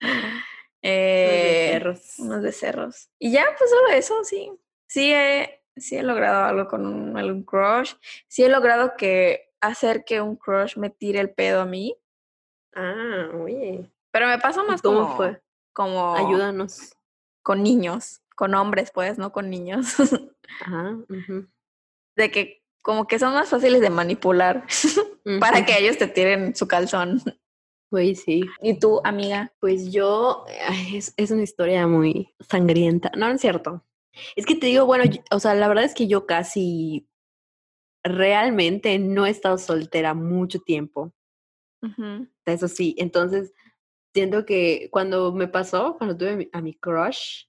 eh, 0.82 1.80
unos 1.80 1.92
becerros. 1.92 2.18
Unos 2.18 2.42
becerros. 2.42 3.10
Y 3.18 3.32
ya, 3.32 3.44
pues 3.56 3.70
solo 3.70 3.88
eso, 3.88 4.24
sí. 4.24 4.52
Sí 4.86 5.12
he, 5.12 5.62
sí 5.76 5.96
he 5.96 6.02
logrado 6.02 6.44
algo 6.44 6.68
con 6.68 6.86
un, 6.86 7.16
algún 7.16 7.44
crush. 7.44 7.94
Sí 8.28 8.44
he 8.44 8.48
logrado 8.48 8.94
que 8.96 9.52
hacer 9.60 10.04
que 10.04 10.20
un 10.20 10.36
crush 10.36 10.76
me 10.76 10.90
tire 10.90 11.20
el 11.20 11.30
pedo 11.30 11.62
a 11.62 11.66
mí. 11.66 11.96
Ah, 12.74 13.30
oye. 13.34 13.90
Pero 14.10 14.26
me 14.26 14.38
pasó 14.38 14.64
más 14.64 14.82
¿Cómo 14.82 15.02
como, 15.02 15.16
fue? 15.16 15.42
Como... 15.72 16.14
Ayúdanos. 16.14 16.94
Con 17.42 17.62
niños 17.62 18.22
con 18.34 18.54
hombres, 18.54 18.90
pues, 18.92 19.18
no 19.18 19.32
con 19.32 19.50
niños. 19.50 19.94
Ajá, 20.60 20.96
De 22.16 22.30
que 22.30 22.62
como 22.82 23.06
que 23.06 23.18
son 23.18 23.32
más 23.32 23.48
fáciles 23.48 23.80
de 23.80 23.90
manipular 23.90 24.66
para 25.40 25.64
que 25.64 25.78
ellos 25.78 25.98
te 25.98 26.08
tiren 26.08 26.54
su 26.54 26.66
calzón. 26.66 27.22
Pues 27.90 28.22
sí. 28.22 28.42
¿Y 28.62 28.78
tú, 28.78 29.00
amiga? 29.04 29.52
Pues 29.60 29.92
yo, 29.92 30.44
es, 30.92 31.12
es, 31.16 31.30
una 31.30 31.42
historia 31.42 31.86
muy 31.86 32.34
sangrienta. 32.40 33.10
No, 33.16 33.28
no 33.28 33.34
es 33.34 33.40
cierto. 33.40 33.84
Es 34.34 34.46
que 34.46 34.54
te 34.54 34.66
digo, 34.66 34.86
bueno, 34.86 35.04
o 35.30 35.38
sea, 35.38 35.54
la 35.54 35.68
verdad 35.68 35.84
es 35.84 35.94
que 35.94 36.08
yo 36.08 36.26
casi 36.26 37.06
realmente 38.02 38.98
no 38.98 39.26
he 39.26 39.30
estado 39.30 39.58
soltera 39.58 40.14
mucho 40.14 40.60
tiempo. 40.60 41.12
Eso 42.46 42.68
sí, 42.68 42.94
entonces 42.96 43.52
siento 44.14 44.44
que 44.44 44.88
cuando 44.90 45.32
me 45.32 45.48
pasó, 45.48 45.96
cuando 45.98 46.16
tuve 46.16 46.48
a 46.52 46.60
mi 46.60 46.74
crush, 46.74 47.46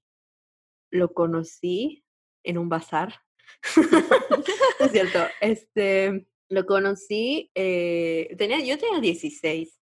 lo 0.93 1.13
conocí 1.13 2.05
en 2.43 2.57
un 2.57 2.69
bazar. 2.69 3.15
es 4.79 4.91
cierto. 4.91 5.19
Este, 5.41 6.27
lo 6.49 6.65
conocí, 6.65 7.51
eh, 7.55 8.33
tenía, 8.37 8.59
yo 8.59 8.77
tenía 8.77 8.99
16. 9.01 9.79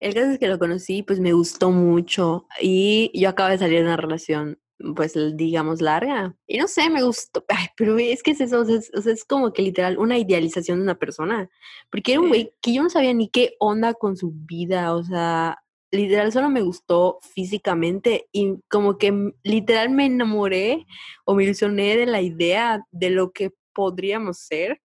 El 0.00 0.14
caso 0.14 0.30
es 0.30 0.38
que 0.38 0.48
lo 0.48 0.58
conocí, 0.58 1.02
pues 1.02 1.20
me 1.20 1.32
gustó 1.32 1.70
mucho 1.70 2.46
y 2.60 3.10
yo 3.14 3.28
acabo 3.28 3.50
de 3.50 3.58
salir 3.58 3.80
de 3.80 3.84
una 3.84 3.96
relación, 3.98 4.58
pues 4.96 5.14
digamos, 5.34 5.82
larga. 5.82 6.36
Y 6.46 6.58
no 6.58 6.68
sé, 6.68 6.88
me 6.88 7.02
gustó, 7.02 7.44
pero 7.76 7.98
es 7.98 8.22
que 8.22 8.30
es 8.30 8.40
eso, 8.40 8.64
sea, 8.64 8.78
es, 8.78 9.24
como 9.24 9.52
que 9.52 9.62
literal 9.62 9.98
una 9.98 10.16
idealización 10.16 10.78
de 10.78 10.84
una 10.84 10.98
persona, 10.98 11.50
porque 11.90 12.12
era 12.12 12.20
un 12.22 12.28
güey 12.28 12.54
que 12.62 12.72
yo 12.72 12.82
no 12.82 12.88
sabía 12.88 13.12
ni 13.12 13.28
qué 13.28 13.56
onda 13.58 13.92
con 13.92 14.16
su 14.16 14.32
vida, 14.32 14.94
o 14.94 15.04
sea, 15.04 15.59
literal 15.90 16.32
solo 16.32 16.48
me 16.48 16.62
gustó 16.62 17.18
físicamente 17.34 18.28
y 18.32 18.58
como 18.68 18.96
que 18.98 19.32
literal 19.42 19.90
me 19.90 20.06
enamoré 20.06 20.86
o 21.24 21.34
me 21.34 21.44
ilusioné 21.44 21.96
de 21.96 22.06
la 22.06 22.22
idea 22.22 22.84
de 22.90 23.10
lo 23.10 23.32
que 23.32 23.52
podríamos 23.72 24.38
ser. 24.38 24.80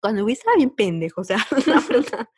Cuando 0.00 0.24
vi 0.24 0.32
estaba 0.32 0.56
bien 0.56 0.70
pendejo, 0.70 1.20
o 1.20 1.24
sea, 1.24 1.38
la 1.66 1.80
verdad. 1.88 2.28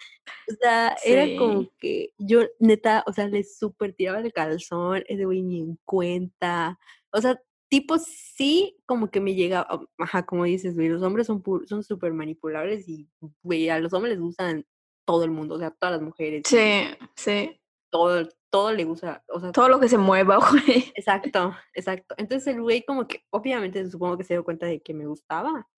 O 0.51 0.55
sea, 0.61 0.97
era 1.05 1.39
como 1.39 1.71
que 1.79 2.13
yo 2.19 2.43
neta, 2.59 3.05
o 3.07 3.13
sea, 3.13 3.29
le 3.29 3.45
súper 3.45 3.93
tiraba 3.93 4.21
el 4.21 4.33
calzón, 4.33 5.05
ese 5.07 5.25
güey 5.25 5.43
ni 5.43 5.61
en 5.61 5.79
cuenta. 5.85 6.79
O 7.13 7.21
sea, 7.21 7.41
tipo 7.69 7.99
sí 7.99 8.79
como 8.87 9.11
que 9.11 9.21
me 9.21 9.35
llega, 9.35 9.67
ajá, 9.99 10.25
como 10.25 10.45
dices, 10.45 10.75
güey, 10.75 10.89
los 10.89 11.03
hombres 11.03 11.27
son 11.27 11.43
son 11.67 11.85
súper 11.85 12.13
manipulables 12.15 12.89
y, 12.89 13.09
güey, 13.43 13.69
a 13.69 13.79
los 13.79 13.93
hombres 13.93 14.15
les 14.15 14.21
gustan 14.21 14.67
todo 15.05 15.25
el 15.25 15.31
mundo, 15.31 15.57
o 15.57 15.59
sea, 15.59 15.71
todas 15.71 15.97
las 15.97 16.03
mujeres. 16.03 16.43
Sí, 16.47 16.85
sí 17.15 17.60
todo, 17.91 18.29
todo 18.51 18.73
le 18.73 18.85
gusta, 18.85 19.25
o 19.29 19.41
sea, 19.41 19.53
todo 19.53 19.69
lo 19.69 19.81
que 19.81 19.89
se 19.89 19.99
mueva, 19.99 20.39
güey. 20.51 20.93
Exacto, 20.95 21.57
exacto. 21.75 22.15
Entonces 22.19 22.55
el 22.55 22.63
güey 22.63 22.85
como 22.85 23.07
que, 23.07 23.25
obviamente 23.31 23.89
supongo 23.91 24.17
que 24.17 24.25
se 24.25 24.35
dio 24.35 24.45
cuenta 24.45 24.67
de 24.67 24.81
que 24.81 24.95
me 24.95 25.07
gustaba. 25.07 25.69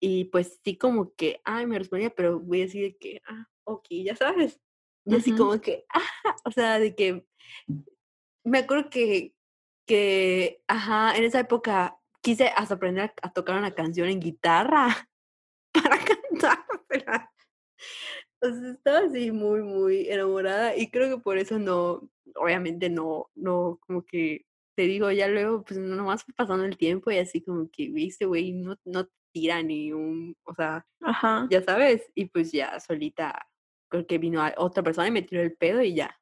Y 0.00 0.26
pues 0.26 0.60
sí 0.64 0.76
como 0.76 1.14
que, 1.14 1.40
ay, 1.44 1.66
me 1.66 1.78
respondía, 1.78 2.10
pero 2.10 2.38
voy 2.38 2.60
a 2.60 2.64
decir 2.64 2.82
de 2.82 2.96
que, 2.98 3.20
ah, 3.26 3.46
ok, 3.64 3.86
ya 3.90 4.14
sabes. 4.14 4.60
Y 5.04 5.16
así 5.16 5.34
como 5.34 5.60
que, 5.60 5.86
ah, 5.92 6.36
o 6.44 6.50
sea, 6.50 6.78
de 6.78 6.94
que, 6.94 7.26
me 8.44 8.58
acuerdo 8.58 8.90
que, 8.90 9.34
que, 9.86 10.62
ajá, 10.68 11.16
en 11.16 11.24
esa 11.24 11.40
época 11.40 11.98
quise 12.20 12.48
hasta 12.48 12.74
aprender 12.74 13.12
a, 13.22 13.32
tocar 13.32 13.56
una 13.56 13.74
canción 13.74 14.08
en 14.08 14.20
guitarra 14.20 15.08
para 15.72 15.98
cantar. 15.98 16.64
O 18.40 18.48
sea, 18.48 18.70
estaba 18.70 18.98
así 19.00 19.30
muy, 19.32 19.62
muy 19.62 20.08
enamorada 20.08 20.76
y 20.76 20.90
creo 20.90 21.16
que 21.16 21.22
por 21.22 21.38
eso 21.38 21.58
no, 21.58 22.08
obviamente 22.36 22.88
no, 22.88 23.30
no, 23.34 23.78
como 23.86 24.04
que 24.04 24.46
te 24.76 24.82
digo, 24.82 25.10
ya 25.10 25.26
luego, 25.26 25.64
pues 25.64 25.78
nomás 25.80 26.22
fue 26.24 26.34
pasando 26.34 26.64
el 26.64 26.76
tiempo 26.76 27.10
y 27.10 27.18
así 27.18 27.42
como 27.42 27.68
que, 27.70 27.88
viste, 27.88 28.26
güey, 28.26 28.52
no, 28.52 28.76
no 28.84 29.08
tira 29.32 29.60
ni 29.62 29.92
un, 29.92 30.36
o 30.44 30.54
sea, 30.54 30.86
Ajá. 31.00 31.48
ya 31.50 31.62
sabes, 31.62 32.08
y 32.14 32.26
pues 32.26 32.52
ya 32.52 32.78
solita, 32.78 33.44
creo 33.90 34.06
que 34.06 34.18
vino 34.18 34.40
a- 34.40 34.54
otra 34.56 34.84
persona 34.84 35.08
y 35.08 35.10
me 35.10 35.22
tiró 35.22 35.42
el 35.42 35.56
pedo 35.56 35.82
y 35.82 35.94
ya, 35.94 36.16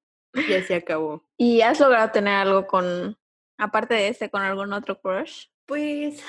ya 0.49 0.61
se 0.61 0.75
acabó. 0.75 1.23
¿Y 1.37 1.61
has 1.61 1.79
logrado 1.79 2.11
tener 2.11 2.33
algo 2.33 2.67
con, 2.67 3.17
aparte 3.57 3.93
de 3.93 4.09
este, 4.09 4.29
con 4.29 4.41
algún 4.41 4.73
otro 4.73 4.99
crush? 4.99 5.45
Pues, 5.65 6.21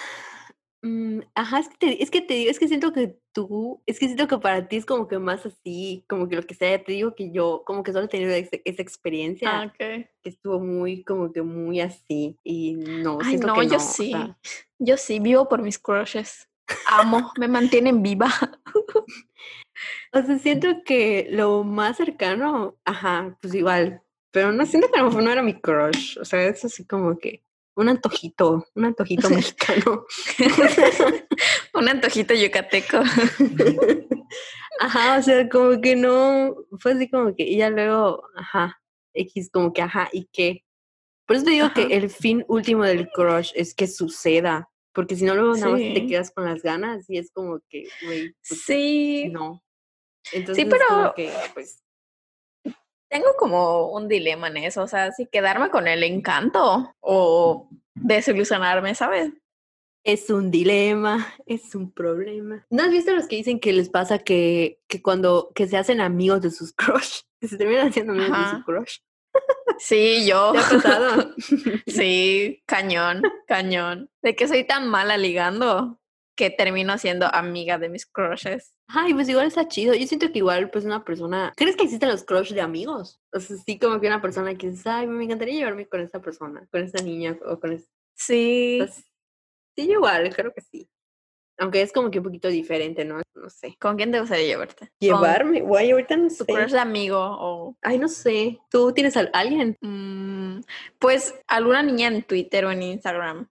mm, 0.82 1.20
ajá, 1.34 1.58
es 1.60 1.68
que, 1.68 1.76
te, 1.78 2.02
es 2.02 2.10
que 2.10 2.20
te 2.20 2.34
digo, 2.34 2.50
es 2.50 2.58
que 2.58 2.68
siento 2.68 2.92
que 2.92 3.18
tú, 3.32 3.82
es 3.86 3.98
que 3.98 4.06
siento 4.06 4.26
que 4.28 4.38
para 4.38 4.66
ti 4.68 4.76
es 4.76 4.86
como 4.86 5.08
que 5.08 5.18
más 5.18 5.44
así, 5.46 6.04
como 6.08 6.28
que 6.28 6.36
lo 6.36 6.42
que 6.42 6.54
sea, 6.54 6.82
te 6.82 6.92
digo 6.92 7.14
que 7.14 7.30
yo 7.30 7.62
como 7.66 7.82
que 7.82 7.92
solo 7.92 8.06
he 8.06 8.08
tenido 8.08 8.32
esa 8.32 8.82
experiencia 8.82 9.60
Ah, 9.60 9.66
ok. 9.66 9.76
que 10.22 10.28
estuvo 10.28 10.58
muy, 10.60 11.04
como 11.04 11.32
que 11.32 11.42
muy 11.42 11.80
así, 11.80 12.38
y 12.44 12.74
no, 12.74 13.18
Ay, 13.22 13.30
siento 13.30 13.46
no, 13.48 13.54
que 13.54 13.66
yo 13.66 13.76
no, 13.76 13.76
o 13.76 13.80
sí. 13.80 14.10
sea, 14.10 14.38
Yo 14.78 14.96
sí, 14.96 15.20
vivo 15.20 15.48
por 15.48 15.62
mis 15.62 15.78
crushes. 15.78 16.48
Amo, 16.86 17.32
me 17.38 17.48
mantienen 17.48 18.02
viva. 18.02 18.28
o 20.12 20.22
sea, 20.22 20.38
siento 20.38 20.82
que 20.84 21.28
lo 21.30 21.64
más 21.64 21.96
cercano, 21.96 22.76
ajá, 22.84 23.36
pues 23.40 23.54
igual, 23.54 24.02
pero 24.32 24.52
no 24.52 24.64
siento 24.66 24.88
que 24.90 24.98
a 24.98 25.02
lo 25.02 25.08
mejor 25.08 25.24
no 25.24 25.32
era 25.32 25.42
mi 25.42 25.60
crush, 25.60 26.18
o 26.20 26.24
sea, 26.24 26.44
es 26.44 26.64
así 26.64 26.84
como 26.86 27.18
que 27.18 27.42
un 27.76 27.88
antojito, 27.88 28.66
un 28.74 28.84
antojito 28.84 29.28
mexicano. 29.30 30.04
Un 31.74 31.88
antojito 31.88 32.34
yucateco. 32.34 32.98
Ajá, 34.80 35.18
o 35.18 35.22
sea, 35.22 35.48
como 35.48 35.80
que 35.80 35.94
no, 35.96 36.54
fue 36.78 36.92
así 36.92 37.08
como 37.08 37.34
que, 37.34 37.44
y 37.44 37.58
ya 37.58 37.70
luego, 37.70 38.24
ajá, 38.36 38.80
X, 39.14 39.50
como 39.52 39.72
que, 39.72 39.82
ajá, 39.82 40.08
¿y 40.12 40.28
qué? 40.32 40.64
Por 41.26 41.36
eso 41.36 41.44
te 41.44 41.52
digo 41.52 41.66
Ajá. 41.66 41.74
que 41.74 41.82
el 41.96 42.10
fin 42.10 42.44
último 42.48 42.84
del 42.84 43.08
crush 43.10 43.52
es 43.54 43.74
que 43.74 43.86
suceda, 43.86 44.68
porque 44.92 45.16
si 45.16 45.24
no, 45.24 45.34
luego 45.34 45.54
nada 45.56 45.72
más 45.72 45.80
te 45.80 45.94
Sí. 46.00 46.06
quedas 46.06 46.30
con 46.32 46.44
las 46.44 46.62
ganas 46.62 47.08
y 47.08 47.18
es 47.18 47.30
como 47.32 47.60
que, 47.68 47.88
güey, 48.04 48.34
pues, 48.48 48.62
Sí, 48.62 49.28
no. 49.30 49.62
Entonces, 50.32 50.66
pero- 50.68 50.84
como 50.88 51.14
que, 51.14 51.32
pues, 51.54 51.82
tengo 53.10 53.34
como 53.38 53.90
un 53.90 54.08
dilema 54.08 54.48
en 54.48 54.58
eso, 54.58 54.82
o 54.82 54.88
sea, 54.88 55.12
si 55.12 55.26
quedarme 55.26 55.68
con 55.70 55.88
el 55.88 56.02
encanto 56.02 56.94
o 57.00 57.68
desilusionarme, 57.94 58.94
¿sabes? 58.94 59.32
es 60.04 60.30
un 60.30 60.50
dilema, 60.50 61.34
es 61.46 61.74
un 61.74 61.90
problema. 61.90 62.66
¿No 62.70 62.82
has 62.82 62.90
visto 62.90 63.12
los 63.12 63.28
que 63.28 63.36
dicen 63.36 63.60
que 63.60 63.72
les 63.72 63.88
pasa 63.88 64.18
que, 64.18 64.80
que 64.86 65.02
cuando, 65.02 65.52
que 65.54 65.66
se 65.66 65.76
hacen 65.76 66.00
amigos 66.00 66.40
de 66.40 66.50
sus 66.50 66.72
crush, 66.76 67.20
que 67.40 67.48
se 67.48 67.56
terminan 67.56 67.88
haciendo 67.88 68.12
amigos 68.12 68.38
de 68.38 68.58
su 68.58 68.64
crush? 68.64 68.98
Sí, 69.78 70.26
yo. 70.26 70.52
¿Te 70.52 70.58
ha 70.58 70.62
pasado? 70.62 71.34
Sí, 71.86 72.62
cañón, 72.66 73.22
cañón. 73.46 74.10
De 74.22 74.34
que 74.34 74.48
soy 74.48 74.64
tan 74.64 74.88
mala 74.88 75.16
ligando 75.16 76.00
que 76.40 76.50
termino 76.50 76.96
siendo 76.96 77.26
amiga 77.34 77.76
de 77.78 77.90
mis 77.90 78.06
crushes. 78.06 78.72
Ay, 78.88 79.12
pues 79.12 79.28
igual 79.28 79.46
está 79.46 79.68
chido. 79.68 79.92
Yo 79.94 80.06
siento 80.06 80.32
que 80.32 80.38
igual, 80.38 80.70
pues 80.70 80.86
una 80.86 81.04
persona. 81.04 81.52
¿Crees 81.54 81.76
que 81.76 81.84
existen 81.84 82.08
los 82.08 82.24
crush 82.24 82.52
de 82.54 82.62
amigos? 82.62 83.20
O 83.32 83.40
sea, 83.40 83.56
sí, 83.58 83.78
como 83.78 84.00
que 84.00 84.06
una 84.06 84.22
persona 84.22 84.54
que 84.56 84.70
dices, 84.70 84.86
ay, 84.86 85.06
me 85.06 85.22
encantaría 85.24 85.54
llevarme 85.54 85.86
con 85.86 86.00
esta 86.00 86.20
persona, 86.20 86.66
con 86.72 86.82
esta 86.82 87.02
niña 87.02 87.38
o 87.46 87.60
con 87.60 87.72
esta. 87.72 87.90
Sí, 88.14 88.80
Sí, 89.76 89.86
yo 89.86 89.92
igual, 89.94 90.34
creo 90.34 90.52
que 90.52 90.62
sí. 90.62 90.88
Aunque 91.58 91.82
es 91.82 91.92
como 91.92 92.10
que 92.10 92.18
un 92.18 92.24
poquito 92.24 92.48
diferente, 92.48 93.04
¿no? 93.04 93.20
No 93.34 93.50
sé. 93.50 93.76
¿con 93.78 93.96
quién 93.96 94.10
te 94.10 94.18
gustaría 94.20 94.46
llevarte? 94.46 94.86
¿Con 94.88 94.96
Llevarme, 94.98 95.60
guay, 95.60 95.90
ahorita 95.90 96.16
no 96.16 96.28
tu 96.28 96.34
sé. 96.36 96.44
crush 96.46 96.70
de 96.72 96.78
amigo 96.78 97.18
o 97.20 97.76
Ay, 97.82 97.98
no 97.98 98.08
sé. 98.08 98.58
¿Tú 98.70 98.92
tienes 98.92 99.16
a 99.18 99.28
alguien? 99.34 99.76
mm, 99.82 100.62
pues 100.98 101.34
alguna 101.46 101.82
niña 101.82 102.08
en 102.08 102.22
Twitter 102.22 102.64
o 102.64 102.70
en 102.70 102.82
Instagram 102.82 103.46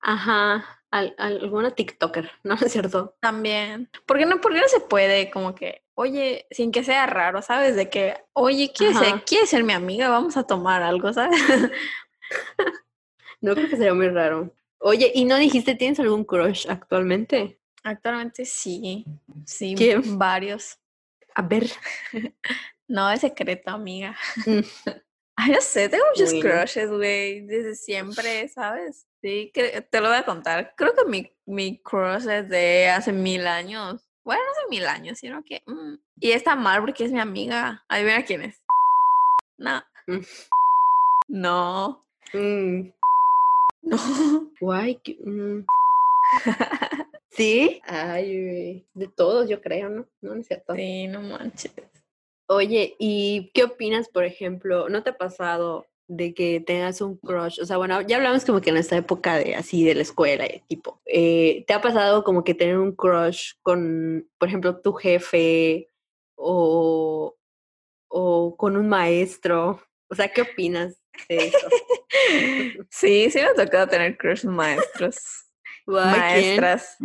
Ajá. 0.00 0.79
Al, 0.90 1.14
al- 1.18 1.40
alguna 1.42 1.70
TikToker, 1.70 2.30
¿no 2.42 2.54
es 2.54 2.72
cierto? 2.72 3.16
también. 3.20 3.88
¿Por 4.06 4.18
qué 4.18 4.26
no? 4.26 4.40
¿Por 4.40 4.52
qué 4.52 4.60
no 4.60 4.68
se 4.68 4.80
puede 4.80 5.30
como 5.30 5.54
que, 5.54 5.84
oye, 5.94 6.46
sin 6.50 6.72
que 6.72 6.82
sea 6.82 7.06
raro, 7.06 7.42
¿sabes? 7.42 7.76
De 7.76 7.88
que, 7.88 8.16
oye, 8.32 8.72
¿quieres 8.74 8.98
ser, 8.98 9.08
Ajá. 9.08 9.22
¿quieres 9.24 9.48
ser 9.50 9.62
mi 9.64 9.72
amiga? 9.72 10.08
Vamos 10.08 10.36
a 10.36 10.42
tomar 10.44 10.82
algo, 10.82 11.12
¿sabes? 11.12 11.40
No 13.40 13.54
creo 13.54 13.68
que 13.68 13.76
sería 13.76 13.94
muy 13.94 14.08
raro. 14.08 14.52
Oye, 14.78 15.12
¿y 15.14 15.24
no 15.24 15.36
dijiste 15.36 15.74
tienes 15.74 16.00
algún 16.00 16.24
crush 16.24 16.66
actualmente? 16.68 17.58
Actualmente 17.82 18.44
sí, 18.44 19.04
sí, 19.46 19.74
varios. 20.06 20.78
A 21.34 21.42
ver. 21.42 21.70
No 22.88 23.08
es 23.08 23.20
secreto, 23.20 23.70
amiga. 23.70 24.16
Mm. 24.46 24.58
Ay, 25.36 25.52
no 25.52 25.60
sé, 25.60 25.88
tengo 25.88 26.02
muchos 26.12 26.32
crushes, 26.40 26.90
güey, 26.90 27.42
desde 27.42 27.76
siempre, 27.76 28.48
¿sabes? 28.48 29.06
Sí, 29.22 29.52
te 29.52 30.00
lo 30.00 30.08
voy 30.08 30.16
a 30.18 30.24
contar. 30.24 30.74
Creo 30.76 30.94
que 30.94 31.04
mi, 31.04 31.30
mi 31.46 31.78
crush 31.82 32.26
es 32.28 32.48
de 32.48 32.88
hace 32.88 33.12
mil 33.12 33.46
años. 33.46 34.06
Bueno, 34.24 34.42
no 34.42 34.50
hace 34.50 34.68
mil 34.70 34.86
años, 34.86 35.18
sino 35.18 35.42
que... 35.44 35.62
mm, 35.66 35.94
Y 36.20 36.32
está 36.32 36.56
mal 36.56 36.80
porque 36.80 37.04
es 37.04 37.12
mi 37.12 37.20
amiga. 37.20 37.84
Adivina 37.88 38.24
quién 38.24 38.42
es. 38.42 38.62
No. 39.58 39.82
Mm. 40.06 40.20
No. 41.28 42.06
Mm, 42.32 42.90
No. 43.82 43.96
guay. 44.60 45.00
mm. 45.24 45.66
¿Sí? 47.30 47.80
Ay, 47.86 48.86
de 48.94 49.08
todos 49.08 49.48
yo 49.48 49.60
creo, 49.60 49.88
¿no? 49.88 50.06
No, 50.20 50.34
no 50.34 50.40
es 50.40 50.46
cierto. 50.46 50.74
Sí, 50.74 51.06
no 51.08 51.20
manches. 51.22 51.72
Oye, 52.48 52.96
¿y 52.98 53.50
qué 53.54 53.64
opinas, 53.64 54.08
por 54.08 54.24
ejemplo? 54.24 54.88
¿No 54.88 55.02
te 55.02 55.10
ha 55.10 55.16
pasado 55.18 55.86
de 56.10 56.34
que 56.34 56.60
tengas 56.60 57.00
un 57.00 57.16
crush? 57.16 57.60
O 57.60 57.66
sea, 57.66 57.76
bueno, 57.76 58.00
ya 58.02 58.16
hablamos 58.16 58.44
como 58.44 58.60
que 58.60 58.70
en 58.70 58.76
esta 58.76 58.96
época 58.96 59.36
de 59.36 59.54
así 59.54 59.84
de 59.84 59.94
la 59.94 60.02
escuela, 60.02 60.44
eh, 60.44 60.62
tipo, 60.66 61.00
eh, 61.06 61.64
¿te 61.66 61.72
ha 61.72 61.80
pasado 61.80 62.24
como 62.24 62.42
que 62.42 62.54
tener 62.54 62.78
un 62.78 62.92
crush 62.92 63.52
con, 63.62 64.28
por 64.36 64.48
ejemplo, 64.48 64.80
tu 64.80 64.92
jefe 64.92 65.88
o, 66.34 67.36
o 68.08 68.56
con 68.56 68.76
un 68.76 68.88
maestro? 68.88 69.80
O 70.08 70.14
sea, 70.16 70.28
¿qué 70.32 70.42
opinas 70.42 71.00
de 71.28 71.36
eso? 71.36 71.68
Sí, 72.90 73.30
sí 73.30 73.38
me 73.38 73.44
ha 73.44 73.54
tocado 73.54 73.86
tener 73.88 74.16
crush 74.16 74.44
maestros. 74.44 75.46
Maestras. 75.86 76.96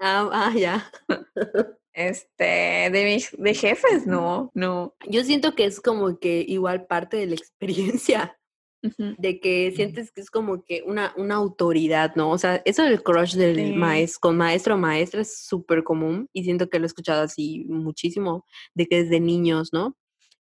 Ah, 0.00 0.28
ah, 0.32 0.52
ya. 0.54 0.90
Este, 1.94 2.88
de 2.90 3.04
mis, 3.04 3.30
de 3.38 3.54
jefes, 3.54 4.06
no, 4.06 4.50
no. 4.54 4.94
Yo 5.08 5.24
siento 5.24 5.54
que 5.54 5.64
es 5.66 5.80
como 5.80 6.18
que 6.18 6.44
igual 6.46 6.86
parte 6.86 7.16
de 7.18 7.26
la 7.26 7.34
experiencia. 8.14 8.38
De 8.98 9.38
que 9.38 9.72
sientes 9.76 10.10
que 10.10 10.20
es 10.20 10.28
como 10.28 10.64
que 10.64 10.82
una, 10.84 11.14
una 11.16 11.36
autoridad, 11.36 12.16
¿no? 12.16 12.32
O 12.32 12.38
sea, 12.38 12.60
eso 12.64 12.82
del 12.82 13.04
crush 13.04 13.36
del 13.36 13.54
Sí. 13.54 13.72
maestro, 13.74 14.18
con 14.22 14.36
maestro 14.36 14.74
o 14.74 14.78
maestra 14.78 15.20
es 15.20 15.38
súper 15.46 15.84
común 15.84 16.28
y 16.32 16.42
siento 16.42 16.68
que 16.68 16.80
lo 16.80 16.84
he 16.84 16.88
escuchado 16.88 17.22
así 17.22 17.64
muchísimo, 17.68 18.44
de 18.74 18.86
que 18.86 19.04
desde 19.04 19.20
niños, 19.20 19.68
¿no? 19.72 19.96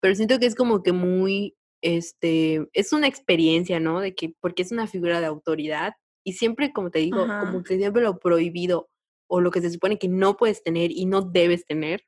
Pero 0.02 0.16
siento 0.16 0.38
que 0.38 0.48
es 0.48 0.56
como 0.56 0.84
que 0.84 0.92
muy, 0.92 1.56
este, 1.82 2.68
es 2.74 2.92
una 2.92 3.08
experiencia, 3.08 3.80
¿no? 3.80 4.02
De 4.02 4.14
que, 4.14 4.34
porque 4.42 4.64
es 4.64 4.74
una 4.74 4.88
figura 4.88 5.22
de 5.22 5.28
autoridad 5.28 5.94
y 6.26 6.34
siempre, 6.34 6.74
como 6.74 6.92
te 6.92 7.00
digo, 7.00 7.22
Ajá. 7.22 7.40
como 7.40 7.64
que 7.64 7.78
siempre 7.78 8.02
lo 8.04 8.20
prohibido 8.20 8.90
o 9.28 9.42
lo 9.42 9.52
que 9.52 9.62
se 9.62 9.72
supone 9.72 9.98
que 9.98 10.08
no 10.08 10.38
puedes 10.38 10.64
tener 10.64 10.92
y 10.92 11.06
no 11.06 11.22
debes 11.22 11.66
tener. 11.66 12.06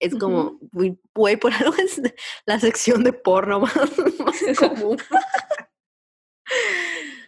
Es 0.00 0.14
como, 0.14 0.58
güey, 0.72 1.36
por 1.36 1.52
algo 1.52 1.74
es 1.76 2.00
la 2.46 2.60
sección 2.60 3.02
de 3.04 3.12
porno 3.12 3.60
más, 3.60 3.74
más 4.18 4.58
común. 4.58 4.98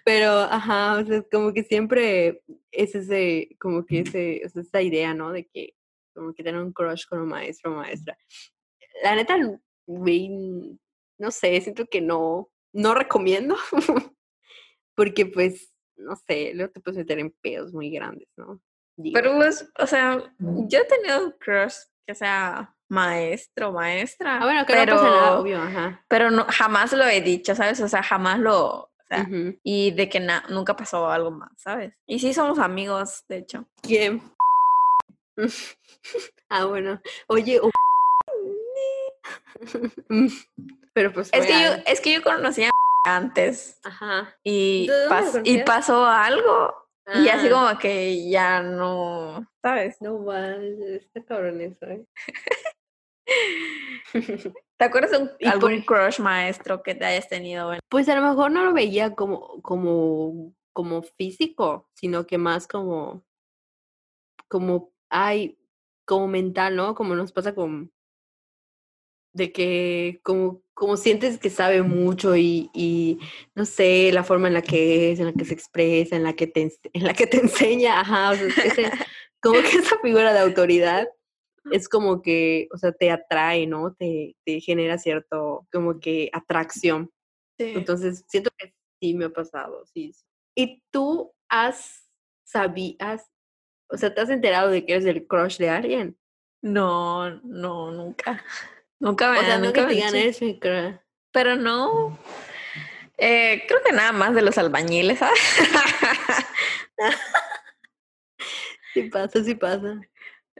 Pero, 0.05 0.31
ajá, 0.31 0.99
o 0.99 1.05
sea, 1.05 1.23
como 1.31 1.53
que 1.53 1.63
siempre 1.63 2.43
es 2.71 2.95
ese, 2.95 3.57
como 3.61 3.85
que 3.85 4.01
ese, 4.01 4.45
es 4.45 4.57
esa 4.57 4.83
idea, 4.83 5.15
¿no? 5.15 5.33
De 5.33 5.47
que, 5.47 5.75
como 6.15 6.33
que 6.33 6.43
tener 6.43 6.61
un 6.61 6.73
crush 6.73 7.07
con 7.07 7.21
un 7.21 7.29
maestro 7.29 7.73
o 7.73 7.77
maestra. 7.77 8.17
La 9.03 9.15
neta, 9.15 9.37
güey, 9.87 10.79
no 11.19 11.31
sé, 11.31 11.61
siento 11.61 11.87
que 11.87 12.01
no, 12.01 12.51
no 12.73 12.95
recomiendo. 12.95 13.57
Porque, 14.97 15.27
pues, 15.27 15.73
no 15.97 16.17
sé, 16.17 16.53
luego 16.55 16.73
te 16.73 16.81
puedes 16.81 16.99
meter 16.99 17.19
en 17.19 17.31
pedos 17.43 17.73
muy 17.73 17.91
grandes, 17.91 18.29
¿no? 18.37 18.61
Pero 19.12 19.35
pues, 19.37 19.69
o 19.78 19.87
sea, 19.87 20.23
yo 20.38 20.78
he 20.78 20.85
tenido 20.85 21.37
crush 21.38 21.75
que 22.07 22.14
sea 22.14 22.75
maestro, 22.88 23.73
maestra. 23.73 24.38
ah, 24.40 24.45
bueno, 24.45 24.66
que 24.66 24.73
pero, 24.75 24.95
no 24.97 25.00
pasa 25.00 25.11
nada, 25.14 25.38
obvio, 25.40 25.62
ajá. 25.62 26.04
Pero 26.09 26.30
no, 26.30 26.45
jamás 26.49 26.92
lo 26.92 27.04
he 27.07 27.21
dicho, 27.21 27.54
¿sabes? 27.54 27.80
O 27.80 27.88
sea, 27.88 28.02
jamás 28.02 28.38
lo, 28.40 28.66
o 28.66 28.90
sea, 29.09 29.23
Ujú. 29.23 29.57
y 29.62 29.92
de 29.92 30.09
que 30.09 30.19
na- 30.21 30.45
nunca 30.49 30.75
pasó 30.76 31.09
algo 31.09 31.30
más, 31.30 31.50
¿sabes? 31.57 31.95
Y 32.07 32.19
sí 32.19 32.35
somos 32.35 32.59
amigos, 32.59 33.25
de 33.28 33.37
hecho. 33.38 33.64
¿Quién? 33.83 34.21
ah, 36.49 36.64
bueno. 36.64 37.00
Oye, 37.28 37.61
pero 40.92 41.12
pues 41.12 41.30
Es 41.33 41.47
que 41.47 41.52
yo, 41.52 41.69
es 41.87 42.00
que 42.00 42.12
yo 42.14 42.23
conocía 42.23 42.71
antes 43.04 43.78
Ajá. 43.85 44.35
y, 44.42 44.87
¿De 44.88 44.92
dónde 45.04 45.09
lo 45.25 45.33
pas- 45.33 45.40
y 45.45 45.59
pasó 45.62 46.04
algo 46.07 46.75
Y 47.14 47.29
así 47.29 47.49
como 47.50 47.79
que 47.79 48.29
ya 48.31 48.62
no, 48.62 49.47
¿sabes? 49.62 49.97
No 50.00 50.19
mal, 50.21 50.62
está 50.93 51.25
cabrón 51.25 51.61
eso, 51.61 51.87
¿eh? 51.87 52.07
¿Te 54.79 54.85
acuerdas 54.85 55.11
de 55.12 55.19
un- 55.19 55.31
algún 55.49 55.83
crush 55.83 56.21
maestro 56.21 56.83
que 56.83 56.95
te 56.95 57.05
hayas 57.05 57.29
tenido? 57.29 57.73
en- 57.75 57.81
Pues 57.88 58.09
a 58.09 58.14
lo 58.19 58.26
mejor 58.26 58.50
no 58.50 58.64
lo 58.64 58.73
veía 58.73 59.14
como, 59.14 59.61
como, 59.62 60.55
como 60.73 61.02
físico, 61.02 61.88
sino 61.95 62.26
que 62.26 62.38
más 62.38 62.67
como, 62.67 63.25
como, 64.49 64.93
ay, 65.11 65.59
como 66.07 66.29
mental, 66.29 66.76
¿no? 66.76 66.95
Como 66.95 67.14
nos 67.14 67.33
pasa 67.33 67.55
con, 67.55 67.93
de 69.33 69.52
que 69.52 70.21
como, 70.23 70.62
como 70.81 70.97
sientes 70.97 71.39
que 71.39 71.51
sabe 71.51 71.83
mucho 71.83 72.35
y, 72.37 72.71
y 72.73 73.19
no 73.55 73.67
sé, 73.67 74.11
la 74.15 74.25
forma 74.25 74.49
en 74.49 74.55
la 74.55 74.63
que 74.63 75.13
es, 75.13 75.21
en 75.21 75.27
la 75.27 75.35
que 75.35 75.45
se 75.45 75.53
expresa, 75.53 76.17
en 76.17 76.23
la 76.23 76.33
que 76.33 76.47
te, 76.47 76.73
en 76.95 77.05
la 77.05 77.13
que 77.13 77.27
te 77.27 77.37
enseña, 77.39 78.01
ajá, 78.01 78.31
o 78.31 78.35
sea, 78.37 78.65
ese- 78.65 78.91
como 79.43 79.61
que 79.61 79.77
esa 79.79 79.99
figura 80.01 80.33
de 80.33 80.39
autoridad 80.41 81.07
es 81.71 81.87
como 81.91 82.23
que, 82.23 82.69
o 82.73 82.79
sea, 82.79 82.93
te 82.93 83.11
atrae, 83.11 83.67
¿no? 83.67 83.95
Te, 83.95 84.37
te 84.47 84.61
genera 84.63 84.97
cierto, 84.97 85.67
como 85.71 86.01
que 86.01 86.31
atracción. 86.33 87.11
Sí. 87.59 87.75
Entonces, 87.77 88.25
siento 88.29 88.51
que 88.57 88.73
sí 89.03 89.13
me 89.15 89.27
ha 89.27 89.31
pasado, 89.31 89.85
sí. 89.93 90.15
¿Y 90.57 90.83
tú 90.91 91.33
has 91.51 92.07
sabías, 92.45 93.27
o 93.91 93.99
sea, 93.99 94.15
te 94.15 94.23
has 94.23 94.31
enterado 94.31 94.71
de 94.71 94.87
que 94.87 94.95
eres 94.95 95.05
el 95.07 95.27
crush 95.27 95.59
de 95.59 95.69
alguien? 95.69 96.19
No, 96.63 97.31
no, 97.43 97.93
nunca. 97.93 98.43
Nunca 99.00 99.33
me, 99.33 99.38
O 99.38 99.42
sea, 99.42 99.59
nunca 99.59 99.87
me 99.87 99.95
digan, 99.95 100.12
crush. 100.61 100.95
Pero 101.33 101.57
no. 101.57 102.19
Eh, 103.16 103.64
creo 103.66 103.83
que 103.83 103.92
nada 103.92 104.12
más 104.12 104.35
de 104.35 104.42
los 104.42 104.59
albañiles, 104.59 105.19
¿sabes? 105.19 105.38
Sí 108.92 109.02
pasa, 109.02 109.45
sí 109.45 109.54
pasa. 109.54 110.00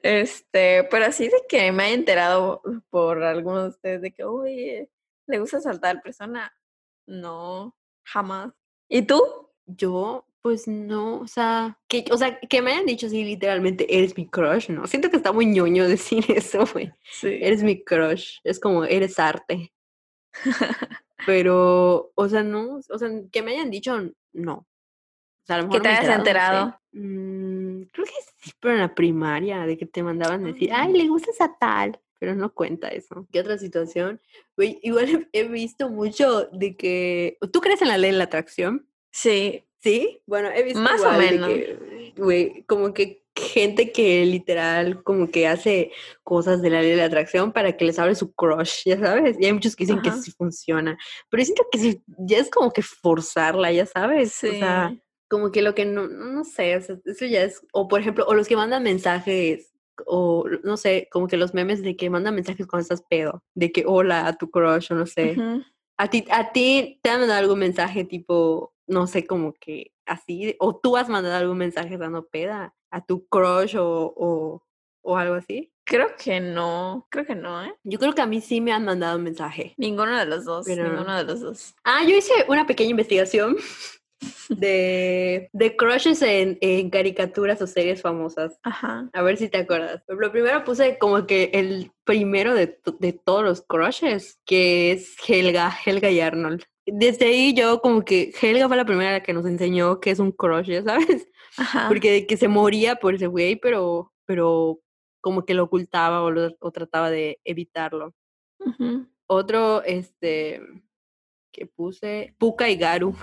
Este, 0.02 0.85
pero 0.85 1.06
así 1.06 1.26
de 1.26 1.42
que 1.49 1.73
me 1.73 1.85
haya 1.85 1.94
enterado 1.94 2.62
por 2.88 3.23
algunos 3.23 3.64
de 3.64 3.68
ustedes 3.70 4.02
de 4.02 4.12
que, 4.12 4.25
oye, 4.25 4.88
le 5.26 5.38
gusta 5.40 5.61
saltar 5.61 6.00
persona. 6.00 6.52
No, 7.06 7.76
jamás. 8.04 8.52
¿Y 8.88 9.02
tú? 9.02 9.50
Yo, 9.66 10.26
pues 10.42 10.66
no, 10.68 11.18
o 11.20 11.26
sea, 11.26 11.78
que, 11.88 12.04
o 12.11 12.16
sea, 12.16 12.38
que 12.40 12.62
me 12.62 12.73
hayan 12.73 12.87
dicho 12.87 13.06
así 13.06 13.25
literalmente, 13.25 13.87
eres 13.97 14.16
mi 14.16 14.26
crush, 14.28 14.70
¿no? 14.70 14.87
Siento 14.87 15.11
que 15.11 15.16
está 15.16 15.32
muy 15.32 15.47
ñoño 15.47 15.87
decir 15.88 16.25
eso, 16.28 16.64
güey. 16.73 16.92
Sí. 17.11 17.28
Eres 17.40 17.62
mi 17.62 17.82
crush, 17.85 18.38
es 18.44 18.59
como, 18.61 18.85
eres 18.85 19.18
arte. 19.18 19.73
Pero, 21.26 22.12
o 22.14 22.28
sea, 22.28 22.42
no, 22.42 22.76
o 22.88 22.99
sea, 22.99 23.09
que 23.30 23.42
me 23.42 23.52
hayan 23.52 23.70
dicho, 23.70 23.99
no. 24.32 24.54
O 24.54 24.66
sea, 25.47 25.56
a 25.56 25.59
lo 25.62 25.68
Que 25.68 25.78
mejor 25.78 25.82
te 25.82 25.88
me 25.88 25.94
hayas 25.94 26.06
no 26.06 26.12
sé. 26.12 26.18
enterado. 26.18 26.80
Mm, 26.92 27.82
creo 27.92 28.06
que 28.06 28.12
sí, 28.38 28.52
pero 28.59 28.75
en 28.75 28.80
la 28.80 28.94
primaria, 28.94 29.66
de 29.66 29.76
que 29.76 29.87
te 29.87 30.02
mandaban 30.02 30.44
decir, 30.44 30.70
Ah. 30.73 30.82
ay, 30.85 30.92
le 30.94 31.09
gustas 31.09 31.40
a 31.40 31.56
tal, 31.59 32.00
pero 32.18 32.35
no 32.35 32.52
cuenta 32.54 32.88
eso. 32.88 33.26
¿Qué 33.32 33.40
otra 33.40 33.59
situación? 33.59 34.20
Güey, 34.56 34.78
igual 34.82 35.06
he 35.32 35.49
visto 35.49 35.88
mucho 35.90 36.47
de 36.52 36.76
que, 36.76 37.38
¿tú 37.52 37.61
crees 37.61 37.82
en 37.82 37.88
la 37.88 37.99
ley 37.99 38.12
de 38.12 38.18
la 38.18 38.25
atracción? 38.25 38.88
Sí, 39.12 39.64
Sí, 39.83 40.21
bueno, 40.27 40.49
he 40.55 40.63
visto 40.63 40.81
Más 40.81 41.01
o 41.01 41.05
igual 41.05 41.21
de 41.21 41.31
menos. 41.31 42.15
güey, 42.17 42.65
como 42.65 42.93
que 42.93 43.25
gente 43.35 43.93
que 43.93 44.25
literal 44.27 45.03
como 45.03 45.31
que 45.31 45.47
hace 45.47 45.93
cosas 46.23 46.61
de 46.63 46.71
la 46.71 46.83
ley 46.83 46.91
de 46.91 46.97
la 46.97 47.05
atracción 47.07 47.53
para 47.53 47.77
que 47.77 47.85
les 47.85 47.99
hable 47.99 48.15
su 48.15 48.33
crush, 48.33 48.83
ya 48.85 48.99
sabes, 48.99 49.37
y 49.41 49.47
hay 49.47 49.53
muchos 49.53 49.75
que 49.75 49.85
dicen 49.85 50.03
que 50.03 50.13
sí 50.13 50.33
funciona, 50.33 50.99
pero 51.31 51.41
yo 51.41 51.45
siento 51.47 51.67
que 51.71 51.79
sí, 51.79 52.03
ya 52.19 52.39
es 52.39 52.51
como 52.51 52.73
que 52.73 52.83
forzarla, 52.83 53.73
ya 53.73 53.87
sabes, 53.87 54.33
sí. 54.33 54.49
o 54.49 54.53
sea, 54.53 54.97
como 55.29 55.53
que 55.53 55.63
lo 55.63 55.75
que 55.75 55.85
no, 55.87 56.09
no 56.09 56.45
sé, 56.45 56.77
o 56.77 56.83
sea, 56.83 56.97
eso 57.05 57.27
ya 57.27 57.45
es, 57.45 57.63
o 57.73 57.89
por 57.89 58.01
ejemplo, 58.01 58.25
o 58.27 58.35
los 58.35 58.49
que 58.49 58.57
mandan 58.57 58.83
mensajes, 58.83 59.73
o 60.07 60.45
no 60.65 60.77
sé, 60.77 61.09
como 61.11 61.29
que 61.29 61.37
los 61.37 61.55
memes 61.55 61.83
de 61.83 61.97
que 61.97 62.11
mandan 62.11 62.35
mensajes 62.35 62.67
cuando 62.67 62.83
estás 62.83 63.03
pedo, 63.09 63.43
de 63.55 63.71
que 63.71 63.85
hola 63.87 64.27
a 64.27 64.37
tu 64.37 64.51
crush, 64.51 64.93
o 64.93 64.95
no 64.95 65.07
sé. 65.07 65.37
A 65.97 66.09
ti, 66.09 66.25
a 66.31 66.51
ti 66.53 66.99
te 67.03 67.11
han 67.11 67.21
mandado 67.21 67.41
algún 67.41 67.59
mensaje 67.59 68.05
tipo, 68.05 68.73
no 68.90 69.06
sé, 69.06 69.26
como 69.26 69.54
que 69.54 69.92
así, 70.04 70.56
o 70.59 70.76
tú 70.76 70.97
has 70.97 71.09
mandado 71.09 71.37
algún 71.37 71.56
mensaje 71.59 71.97
dando 71.97 72.26
peda 72.29 72.74
a 72.90 73.05
tu 73.07 73.26
crush 73.29 73.76
o, 73.76 74.12
o, 74.16 74.62
o 75.03 75.16
algo 75.16 75.35
así. 75.37 75.72
Creo 75.85 76.09
que 76.22 76.40
no, 76.40 77.07
creo 77.11 77.24
que 77.26 77.35
no, 77.35 77.64
¿eh? 77.64 77.74
Yo 77.85 77.98
creo 77.98 78.14
que 78.14 78.22
a 78.22 78.26
mí 78.26 78.40
sí 78.40 78.61
me 78.61 78.72
han 78.72 78.85
mandado 78.85 79.16
un 79.16 79.24
mensaje. 79.24 79.74
Ninguno 79.76 80.16
de 80.18 80.26
los 80.26 80.44
dos, 80.44 80.66
Pero- 80.66 80.85
ninguno 80.85 81.16
de 81.16 81.24
los 81.24 81.40
dos. 81.40 81.74
Ah, 81.85 82.05
yo 82.05 82.16
hice 82.16 82.33
una 82.48 82.66
pequeña 82.66 82.90
investigación 82.90 83.57
de, 84.48 85.48
de 85.53 85.76
crushes 85.76 86.22
en, 86.22 86.59
en 86.61 86.90
caricaturas 86.90 87.61
o 87.62 87.66
series 87.66 88.03
famosas. 88.03 88.59
Ajá. 88.62 89.09
A 89.12 89.22
ver 89.22 89.37
si 89.37 89.48
te 89.48 89.59
acuerdas. 89.59 90.03
Lo 90.09 90.31
primero 90.31 90.64
puse 90.64 90.98
como 90.98 91.26
que 91.26 91.50
el 91.55 91.92
primero 92.05 92.55
de, 92.55 92.79
de 92.98 93.12
todos 93.12 93.42
los 93.44 93.62
crushes, 93.62 94.38
que 94.44 94.92
es 94.92 95.16
Helga, 95.26 95.72
Helga 95.85 96.11
y 96.11 96.20
Arnold. 96.20 96.64
Desde 96.92 97.26
ahí 97.26 97.55
yo 97.55 97.81
como 97.81 98.03
que 98.05 98.33
Helga 98.40 98.68
fue 98.68 98.76
la 98.76 98.85
primera 98.85 99.22
que 99.22 99.33
nos 99.33 99.46
enseñó 99.46 100.00
que 100.00 100.11
es 100.11 100.18
un 100.18 100.33
crush, 100.33 100.66
ya 100.66 100.83
sabes, 100.83 101.29
Ajá. 101.57 101.87
porque 101.88 102.11
de 102.12 102.26
que 102.26 102.37
se 102.37 102.48
moría 102.48 102.96
por 102.96 103.14
ese 103.14 103.26
güey, 103.26 103.57
pero, 103.57 104.12
pero 104.26 104.81
como 105.20 105.44
que 105.44 105.55
lo 105.55 105.64
ocultaba 105.64 106.22
o, 106.22 106.31
lo- 106.31 106.57
o 106.61 106.70
trataba 106.70 107.11
de 107.11 107.40
evitarlo. 107.44 108.14
Otro, 109.26 109.83
este, 109.85 110.61
que 111.53 111.66
puse, 111.66 112.35
Puka 112.38 112.68
y 112.68 112.76
Garu. 112.76 113.14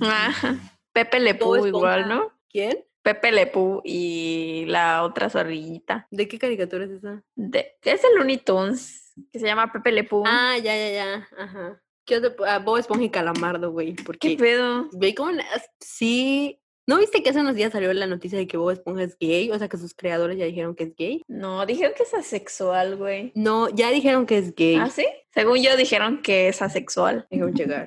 Ajá. 0.00 0.56
Pepe 0.92 1.20
Le 1.20 1.32
Bob 1.34 1.56
Pew 1.56 1.66
igual. 1.68 2.08
¿no? 2.08 2.32
¿Quién? 2.50 2.84
Pepe 3.02 3.32
Le 3.32 3.46
Pew 3.46 3.80
y 3.84 4.64
la 4.66 5.02
otra 5.02 5.28
zorrillita. 5.30 6.06
¿De 6.10 6.28
qué 6.28 6.38
caricatura 6.38 6.84
es 6.84 6.90
esa? 6.90 7.22
De, 7.34 7.76
es 7.82 8.04
el 8.04 8.14
Looney 8.16 8.38
Tunes, 8.38 9.12
que 9.32 9.38
se 9.38 9.46
llama 9.46 9.72
Pepe 9.72 9.92
Le 9.92 10.04
Pew. 10.04 10.22
Ah, 10.26 10.56
ya, 10.58 10.76
ya, 10.76 10.90
ya. 10.92 11.28
Ajá. 11.38 11.82
¿Qué 12.04 12.16
otro? 12.16 12.34
Ah, 12.46 12.58
Bob 12.58 12.78
Esponja 12.78 13.04
y 13.04 13.10
Calamardo, 13.10 13.70
güey. 13.72 13.94
¿Qué 14.20 14.36
pedo? 14.36 14.88
cómo. 15.16 15.30
la- 15.32 15.44
Sí. 15.80 16.58
¿No 16.84 16.98
viste 16.98 17.22
que 17.22 17.30
hace 17.30 17.38
unos 17.40 17.54
días 17.54 17.70
salió 17.70 17.92
la 17.92 18.08
noticia 18.08 18.36
de 18.36 18.48
que 18.48 18.56
Bob 18.56 18.70
Esponja 18.70 19.04
es 19.04 19.16
gay? 19.18 19.48
O 19.52 19.58
sea, 19.58 19.68
que 19.68 19.76
sus 19.76 19.94
creadores 19.94 20.36
ya 20.36 20.44
dijeron 20.46 20.74
que 20.74 20.82
es 20.84 20.96
gay. 20.96 21.22
No, 21.28 21.64
dijeron 21.64 21.92
que 21.96 22.02
es 22.02 22.12
asexual, 22.12 22.96
güey. 22.96 23.30
No, 23.36 23.68
ya 23.68 23.90
dijeron 23.92 24.26
que 24.26 24.38
es 24.38 24.52
gay. 24.54 24.74
¿Ah, 24.80 24.90
sí? 24.90 25.06
Según 25.32 25.62
yo 25.62 25.76
dijeron 25.76 26.22
que 26.22 26.48
es 26.48 26.60
asexual. 26.60 27.24
Déjame 27.30 27.54
checar. 27.54 27.86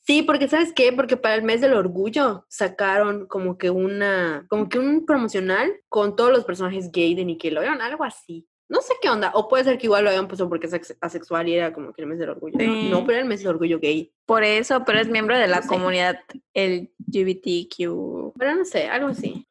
Sí, 0.00 0.22
porque 0.22 0.48
¿sabes 0.48 0.72
qué? 0.72 0.92
Porque 0.92 1.16
para 1.16 1.36
el 1.36 1.42
mes 1.42 1.60
del 1.60 1.74
orgullo 1.74 2.44
sacaron 2.48 3.26
como 3.28 3.56
que 3.56 3.70
una, 3.70 4.46
como 4.48 4.68
que 4.68 4.80
un 4.80 5.06
promocional 5.06 5.72
con 5.88 6.16
todos 6.16 6.32
los 6.32 6.44
personajes 6.44 6.90
gay 6.90 7.14
de 7.14 7.24
Nickelodeon, 7.24 7.80
algo 7.80 8.02
así. 8.02 8.46
No 8.74 8.80
sé 8.82 8.94
qué 9.00 9.08
onda, 9.08 9.30
o 9.34 9.48
puede 9.48 9.62
ser 9.62 9.78
que 9.78 9.86
igual 9.86 10.02
lo 10.02 10.10
hayan 10.10 10.26
puesto 10.26 10.48
porque 10.48 10.66
es 10.66 10.72
asex- 10.74 10.96
asexual 11.00 11.48
y 11.48 11.54
era 11.54 11.72
como 11.72 11.92
que 11.92 12.02
el 12.02 12.08
mes 12.08 12.18
del 12.18 12.30
orgullo. 12.30 12.58
Sí. 12.58 12.88
No, 12.90 13.06
pero 13.06 13.20
el 13.20 13.24
mes 13.24 13.38
del 13.40 13.50
orgullo 13.50 13.78
gay. 13.78 14.12
Por 14.26 14.42
eso, 14.42 14.82
pero 14.84 14.98
es 14.98 15.08
miembro 15.08 15.38
de 15.38 15.46
la 15.46 15.56
No 15.56 15.62
sé. 15.62 15.68
comunidad 15.68 16.18
LGBTQ. 16.54 18.32
Pero 18.38 18.54
no 18.56 18.64
sé, 18.64 18.88
algo 18.88 19.08
así. 19.08 19.46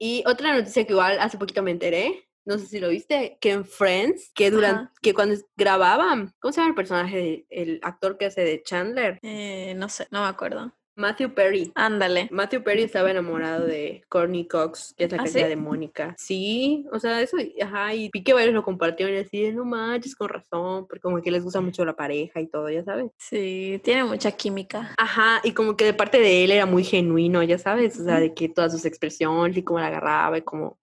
Y 0.00 0.22
otra 0.26 0.54
noticia 0.56 0.84
que 0.84 0.92
igual 0.92 1.18
hace 1.20 1.38
poquito 1.38 1.62
me 1.62 1.70
enteré, 1.70 2.28
no 2.44 2.58
sé 2.58 2.66
si 2.66 2.80
lo 2.80 2.88
viste, 2.88 3.36
que 3.40 3.50
en 3.52 3.64
Friends, 3.64 4.30
que 4.34 4.50
durante, 4.50 4.82
Ajá. 4.84 4.92
que 5.02 5.12
cuando 5.14 5.36
grababan, 5.56 6.32
¿cómo 6.40 6.52
se 6.52 6.60
llama 6.60 6.70
el 6.70 6.74
personaje, 6.76 7.46
el 7.50 7.78
actor 7.82 8.16
que 8.16 8.26
hace 8.26 8.42
de 8.42 8.62
Chandler? 8.62 9.18
Eh, 9.22 9.74
no 9.76 9.88
sé, 9.88 10.06
no 10.10 10.22
me 10.22 10.28
acuerdo. 10.28 10.72
Matthew 10.98 11.32
Perry. 11.32 11.70
Ándale. 11.76 12.28
Matthew 12.32 12.62
Perry 12.64 12.82
estaba 12.82 13.10
enamorado 13.10 13.64
de 13.64 14.02
Courtney 14.08 14.46
Cox, 14.46 14.94
que 14.96 15.04
es 15.04 15.12
la 15.12 15.22
¿Ah, 15.22 15.26
sí? 15.26 15.38
de 15.38 15.56
Mónica. 15.56 16.14
Sí, 16.18 16.84
o 16.92 16.98
sea, 16.98 17.22
eso, 17.22 17.36
ajá, 17.62 17.94
y 17.94 18.10
vi 18.12 18.22
que 18.24 18.34
varios 18.34 18.52
lo 18.52 18.64
compartieron 18.64 19.14
y 19.14 19.18
así, 19.18 19.52
no 19.52 19.64
manches, 19.64 20.16
con 20.16 20.28
razón, 20.28 20.86
porque 20.88 21.00
como 21.00 21.22
que 21.22 21.30
les 21.30 21.44
gusta 21.44 21.60
mucho 21.60 21.84
la 21.84 21.94
pareja 21.94 22.40
y 22.40 22.48
todo, 22.48 22.68
ya 22.68 22.82
sabes. 22.82 23.12
Sí, 23.16 23.80
tiene 23.84 24.04
mucha 24.04 24.32
química. 24.32 24.92
Ajá, 24.98 25.40
y 25.44 25.52
como 25.52 25.76
que 25.76 25.84
de 25.84 25.94
parte 25.94 26.18
de 26.18 26.44
él 26.44 26.50
era 26.50 26.66
muy 26.66 26.82
genuino, 26.82 27.42
ya 27.44 27.58
sabes, 27.58 27.98
o 28.00 28.04
sea, 28.04 28.18
de 28.18 28.34
que 28.34 28.48
todas 28.48 28.72
sus 28.72 28.84
expresiones 28.84 29.56
y 29.56 29.62
cómo 29.62 29.78
la 29.78 29.86
agarraba 29.86 30.38
y 30.38 30.42
como, 30.42 30.78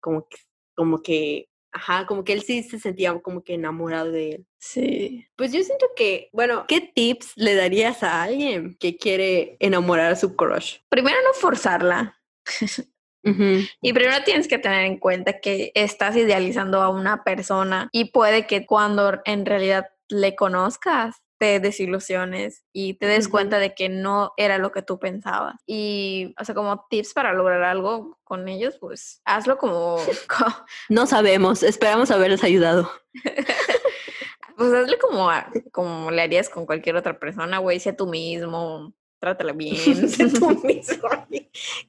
como 0.00 0.26
como 0.74 1.02
que, 1.02 1.49
ajá, 1.72 2.06
como 2.06 2.24
que 2.24 2.32
él 2.32 2.42
sí 2.42 2.62
se 2.62 2.78
sentía 2.78 3.18
como 3.20 3.42
que 3.42 3.54
enamorado 3.54 4.10
de 4.10 4.30
él. 4.32 4.46
Sí. 4.58 5.26
Pues 5.36 5.52
yo 5.52 5.62
siento 5.62 5.86
que, 5.96 6.28
bueno, 6.32 6.64
¿qué 6.68 6.80
tips 6.80 7.32
le 7.36 7.54
darías 7.54 8.02
a 8.02 8.22
alguien 8.22 8.76
que 8.78 8.96
quiere 8.96 9.56
enamorar 9.60 10.12
a 10.12 10.16
su 10.16 10.36
crush? 10.36 10.78
Primero 10.88 11.16
no 11.24 11.32
forzarla. 11.34 12.20
Y 13.22 13.92
primero 13.92 14.24
tienes 14.24 14.48
que 14.48 14.58
tener 14.58 14.86
en 14.86 14.98
cuenta 14.98 15.40
que 15.40 15.72
estás 15.74 16.16
idealizando 16.16 16.80
a 16.80 16.88
una 16.88 17.22
persona 17.22 17.90
y 17.92 18.12
puede 18.12 18.46
que 18.46 18.64
cuando 18.64 19.20
en 19.26 19.44
realidad 19.44 19.88
le 20.08 20.34
conozcas 20.34 21.16
te 21.40 21.58
desilusiones 21.58 22.64
y 22.70 22.94
te 22.94 23.06
des 23.06 23.26
cuenta 23.26 23.58
de 23.58 23.74
que 23.74 23.88
no 23.88 24.34
era 24.36 24.58
lo 24.58 24.72
que 24.72 24.82
tú 24.82 24.98
pensabas. 24.98 25.54
Y, 25.66 26.34
o 26.38 26.44
sea, 26.44 26.54
como 26.54 26.86
tips 26.90 27.14
para 27.14 27.32
lograr 27.32 27.62
algo 27.62 28.18
con 28.24 28.46
ellos, 28.46 28.76
pues 28.78 29.22
hazlo 29.24 29.56
como, 29.56 29.96
co- 30.28 30.64
No 30.90 31.06
sabemos, 31.06 31.62
esperamos 31.62 32.10
haberles 32.10 32.44
ayudado. 32.44 32.90
pues 34.56 34.72
hazlo 34.74 34.98
como, 35.00 35.30
a- 35.30 35.50
como 35.72 36.10
le 36.10 36.20
harías 36.20 36.50
con 36.50 36.66
cualquier 36.66 36.96
otra 36.96 37.18
persona, 37.18 37.56
güey, 37.58 37.80
sea 37.80 37.96
tú 37.96 38.06
mismo, 38.06 38.92
trátala 39.18 39.54
bien. 39.54 40.08
Sé 40.10 40.28
tú 40.28 40.50
mismo. 40.64 41.08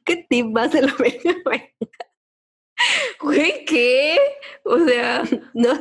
¿Qué 0.06 0.26
tip 0.30 0.48
vas 0.52 0.74
a 0.76 0.82
la 0.82 0.94
verga, 0.98 1.36
güey? 1.44 1.76
Güey, 3.22 3.66
¿qué? 3.66 4.18
O 4.64 4.80
sea, 4.80 5.24
No, 5.54 5.74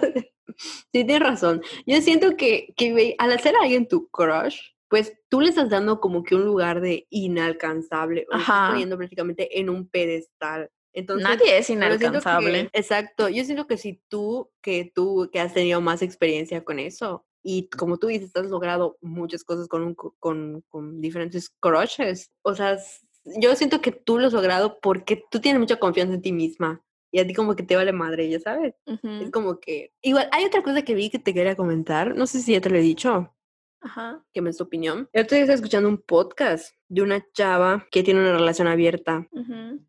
sí 0.57 1.05
tienes 1.05 1.21
razón. 1.21 1.63
Yo 1.87 2.01
siento 2.01 2.37
que, 2.37 2.73
que 2.77 3.15
al 3.19 3.33
hacer 3.33 3.55
a 3.57 3.63
alguien 3.63 3.89
tu 3.89 4.09
crush, 4.09 4.61
pues 4.89 5.13
tú 5.29 5.41
le 5.41 5.51
estás 5.51 5.71
dando 5.71 6.01
como 6.01 6.23
que 6.25 6.35
un 6.35 6.45
lugar 6.45 6.81
de 6.81 7.07
inalcanzable. 7.11 8.27
O 8.33 8.37
estás 8.37 8.71
poniendo 8.71 8.97
prácticamente 8.97 9.61
en 9.61 9.71
un 9.71 9.89
pedestal. 9.89 10.71
Entonces, 10.93 11.29
nadie 11.29 11.59
es 11.59 11.67
siento 11.67 11.87
que- 11.87 11.95
inalcanzable. 11.95 12.71
exacto. 12.73 13.29
Yo 13.29 13.45
siento 13.45 13.67
que 13.67 13.77
si 13.79 14.01
tú, 14.09 14.51
que 14.61 14.91
tú, 14.93 15.29
que 15.33 15.39
has 15.41 15.55
tenido 15.55 15.81
más 15.81 16.03
experiencia 16.03 16.65
con 16.65 16.79
eso, 16.81 17.25
y 17.43 17.69
como 17.69 17.99
tú 17.99 18.09
dices, 18.09 18.35
has 18.35 18.47
logrado 18.51 18.99
muchas 19.01 19.45
cosas 19.45 19.69
con, 19.69 19.83
un 19.83 19.95
con, 19.95 20.63
con 20.69 21.01
diferentes 21.01 21.49
crushes. 21.61 22.33
O 22.43 22.55
sea, 22.55 22.77
yo 23.25 23.55
siento 23.55 23.81
que 23.81 23.93
tú 23.93 24.19
lo 24.19 24.27
has 24.27 24.33
logrado 24.33 24.79
porque 24.83 25.23
tú 25.31 25.41
tienes 25.41 25.61
mucha 25.61 25.79
confianza 25.79 26.15
en 26.15 26.23
ti 26.23 26.33
misma. 26.33 26.83
Y 27.13 27.19
a 27.21 27.27
ti 27.27 27.35
como 27.35 27.57
que 27.57 27.63
te 27.63 27.77
vale 27.77 27.93
madre, 27.93 28.29
ya 28.29 28.39
sabes. 28.39 28.75
Es 28.87 28.99
Ujú, 29.03 29.31
como 29.33 29.59
que... 29.59 29.93
Igual, 30.03 30.29
hay 30.33 30.45
otra 30.45 30.63
cosa 30.63 30.83
que 30.83 30.95
vi 30.95 31.11
que 31.11 31.19
te 31.19 31.35
quería 31.35 31.57
comentar. 31.57 32.15
No 32.15 32.27
sé 32.27 32.41
si 32.41 32.53
ya 32.53 32.61
te 32.61 32.71
lo 32.71 32.77
he 32.77 32.83
dicho, 32.83 33.35
Ajá. 33.81 34.25
que 34.33 34.41
me 34.41 34.51
es 34.51 34.57
tu 34.59 34.65
opinión. 34.65 35.09
Día 35.13 35.23
estaba 35.23 35.53
escuchando 35.53 35.89
un 35.89 35.99
podcast 35.99 36.75
de 36.89 37.03
una 37.03 37.27
chava 37.33 37.87
que 37.91 38.03
tiene 38.03 38.21
una 38.21 38.33
relación 38.33 38.69
abierta. 38.69 39.27
ujú, 39.33 39.85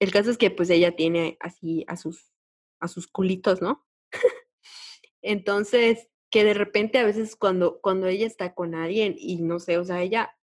El 0.00 0.10
caso 0.10 0.30
es 0.30 0.38
que 0.38 0.50
pues 0.50 0.68
ella 0.70 0.96
tiene 0.96 1.36
así 1.40 1.84
a 1.86 1.96
sus, 1.96 2.32
a 2.80 2.88
sus 2.88 3.06
culitos, 3.06 3.62
¿no? 3.62 3.86
Entonces, 5.22 6.08
que 6.30 6.44
de 6.44 6.54
repente 6.54 6.98
a 6.98 7.04
veces 7.04 7.36
cuando, 7.36 7.80
cuando 7.80 8.06
ella 8.08 8.26
está 8.26 8.54
con 8.54 8.74
alguien 8.74 9.14
y 9.16 9.36
no 9.42 9.60
sé, 9.60 9.78
o 9.78 9.84
sea, 9.84 10.02
ella 10.02 10.36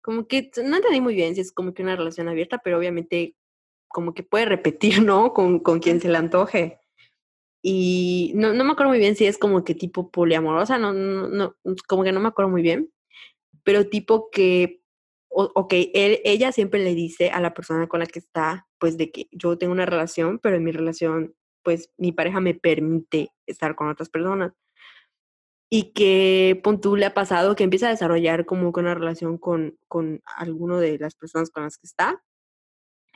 como 0.00 0.26
que, 0.26 0.50
no 0.64 0.76
entendí 0.76 1.00
muy 1.00 1.14
bien 1.14 1.34
si 1.34 1.40
es 1.40 1.52
como 1.52 1.74
que 1.74 1.82
una 1.82 1.96
relación 1.96 2.28
abierta, 2.28 2.58
pero 2.58 2.78
obviamente 2.78 3.36
como 3.92 4.14
que 4.14 4.22
puede 4.22 4.46
repetir, 4.46 5.02
¿no? 5.04 5.32
Con, 5.34 5.60
con 5.60 5.80
quien 5.80 6.00
se 6.00 6.08
le 6.08 6.18
antoje. 6.18 6.80
Y 7.62 8.32
no, 8.34 8.52
no 8.54 8.64
me 8.64 8.72
acuerdo 8.72 8.90
muy 8.90 8.98
bien 8.98 9.16
si 9.16 9.26
es 9.26 9.38
como 9.38 9.64
que 9.64 9.74
tipo 9.74 10.10
poliamorosa, 10.10 10.78
no, 10.78 10.92
no, 10.92 11.28
no, 11.28 11.56
como 11.88 12.02
que 12.04 12.12
no 12.12 12.20
me 12.20 12.28
acuerdo 12.28 12.50
muy 12.50 12.62
bien, 12.62 12.90
pero 13.64 13.88
tipo 13.88 14.30
que, 14.30 14.82
o- 15.30 15.50
ok, 15.54 15.74
él, 15.94 16.20
ella 16.24 16.52
siempre 16.52 16.80
le 16.84 16.94
dice 16.94 17.30
a 17.30 17.40
la 17.40 17.54
persona 17.54 17.88
con 17.88 18.00
la 18.00 18.06
que 18.06 18.18
está, 18.20 18.68
pues 18.78 18.98
de 18.98 19.12
que 19.12 19.28
yo 19.32 19.58
tengo 19.58 19.72
una 19.72 19.86
relación, 19.86 20.38
pero 20.40 20.56
en 20.56 20.64
mi 20.64 20.72
relación, 20.72 21.34
pues 21.64 21.92
mi 21.98 22.12
pareja 22.12 22.40
me 22.40 22.54
permite 22.54 23.32
estar 23.46 23.76
con 23.76 23.88
otras 23.88 24.10
personas. 24.10 24.52
Y 25.70 25.92
que 25.94 26.60
pon 26.62 26.80
tú 26.82 26.96
le 26.96 27.06
ha 27.06 27.14
pasado 27.14 27.56
que 27.56 27.64
empieza 27.64 27.86
a 27.86 27.90
desarrollar 27.90 28.44
como 28.44 28.72
que 28.72 28.80
una 28.80 28.94
relación 28.94 29.38
con, 29.38 29.78
con 29.88 30.20
alguno 30.26 30.78
de 30.78 30.98
las 30.98 31.14
personas 31.14 31.50
con 31.50 31.62
las 31.64 31.78
que 31.78 31.86
está. 31.86 32.22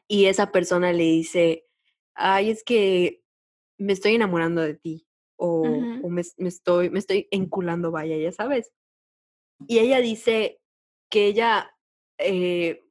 Y 0.08 0.26
esa 0.26 0.52
persona 0.52 0.92
le 0.92 1.04
dice, 1.04 1.66
ay, 2.14 2.50
es 2.50 2.62
que 2.64 3.22
me 3.78 3.92
estoy 3.92 4.14
enamorando 4.14 4.62
de 4.62 4.74
ti. 4.74 5.06
O, 5.38 5.62
o 6.02 6.08
me, 6.08 6.22
me 6.38 6.48
estoy, 6.48 6.88
me 6.90 6.98
estoy 6.98 7.28
enculando, 7.30 7.90
vaya, 7.90 8.16
ya 8.16 8.32
sabes. 8.32 8.72
Y 9.66 9.78
ella 9.80 10.00
dice 10.00 10.60
que 11.10 11.26
ella, 11.26 11.76
eh, 12.18 12.82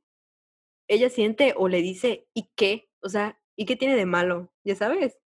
ella 0.87 1.09
siente 1.09 1.53
o 1.57 1.67
le 1.67 1.81
dice, 1.81 2.27
¿y 2.33 2.51
qué? 2.55 2.89
O 3.01 3.09
sea, 3.09 3.41
¿y 3.55 3.65
qué 3.65 3.75
tiene 3.75 3.95
de 3.95 4.05
malo? 4.05 4.53
Ya 4.63 4.75
sabes. 4.75 5.17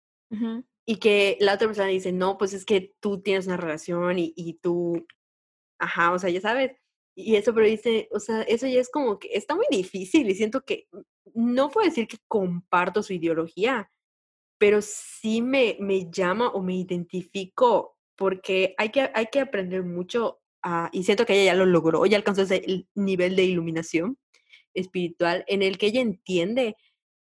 Y 0.85 0.97
que 0.97 1.37
la 1.39 1.55
otra 1.55 1.67
persona 1.67 1.87
dice, 1.87 2.11
no, 2.11 2.37
pues 2.37 2.53
es 2.53 2.65
que 2.65 2.95
tú 2.99 3.21
tienes 3.21 3.47
una 3.47 3.57
relación 3.57 4.17
y, 4.17 4.33
y 4.35 4.53
tú, 4.55 5.05
ajá, 5.79 6.13
o 6.13 6.19
sea, 6.19 6.29
ya 6.29 6.41
sabes. 6.41 6.71
Y 7.15 7.35
eso, 7.35 7.53
pero 7.53 7.65
dice, 7.67 8.07
o 8.11 8.19
sea, 8.19 8.41
eso 8.43 8.67
ya 8.67 8.79
es 8.79 8.89
como 8.89 9.19
que 9.19 9.29
está 9.33 9.55
muy 9.55 9.65
difícil 9.71 10.29
y 10.29 10.35
siento 10.35 10.61
que 10.65 10.87
no 11.33 11.69
puedo 11.69 11.87
decir 11.87 12.07
que 12.07 12.17
comparto 12.27 13.03
su 13.03 13.13
ideología, 13.13 13.91
pero 14.57 14.81
sí 14.81 15.41
me, 15.41 15.77
me 15.79 16.09
llama 16.11 16.49
o 16.49 16.61
me 16.63 16.75
identifico 16.75 17.97
porque 18.17 18.75
hay 18.77 18.89
que, 18.91 19.09
hay 19.13 19.27
que 19.31 19.39
aprender 19.41 19.83
mucho 19.83 20.41
a- 20.63 20.89
y 20.93 21.03
siento 21.03 21.25
que 21.25 21.33
ella 21.33 21.53
ya 21.53 21.57
lo 21.59 21.65
logró, 21.65 22.05
ya 22.05 22.17
alcanzó 22.17 22.43
ese 22.43 22.87
nivel 22.95 23.35
de 23.35 23.45
iluminación 23.45 24.17
espiritual 24.73 25.43
en 25.47 25.63
el 25.63 25.77
que 25.77 25.87
ella 25.87 26.01
entiende 26.01 26.75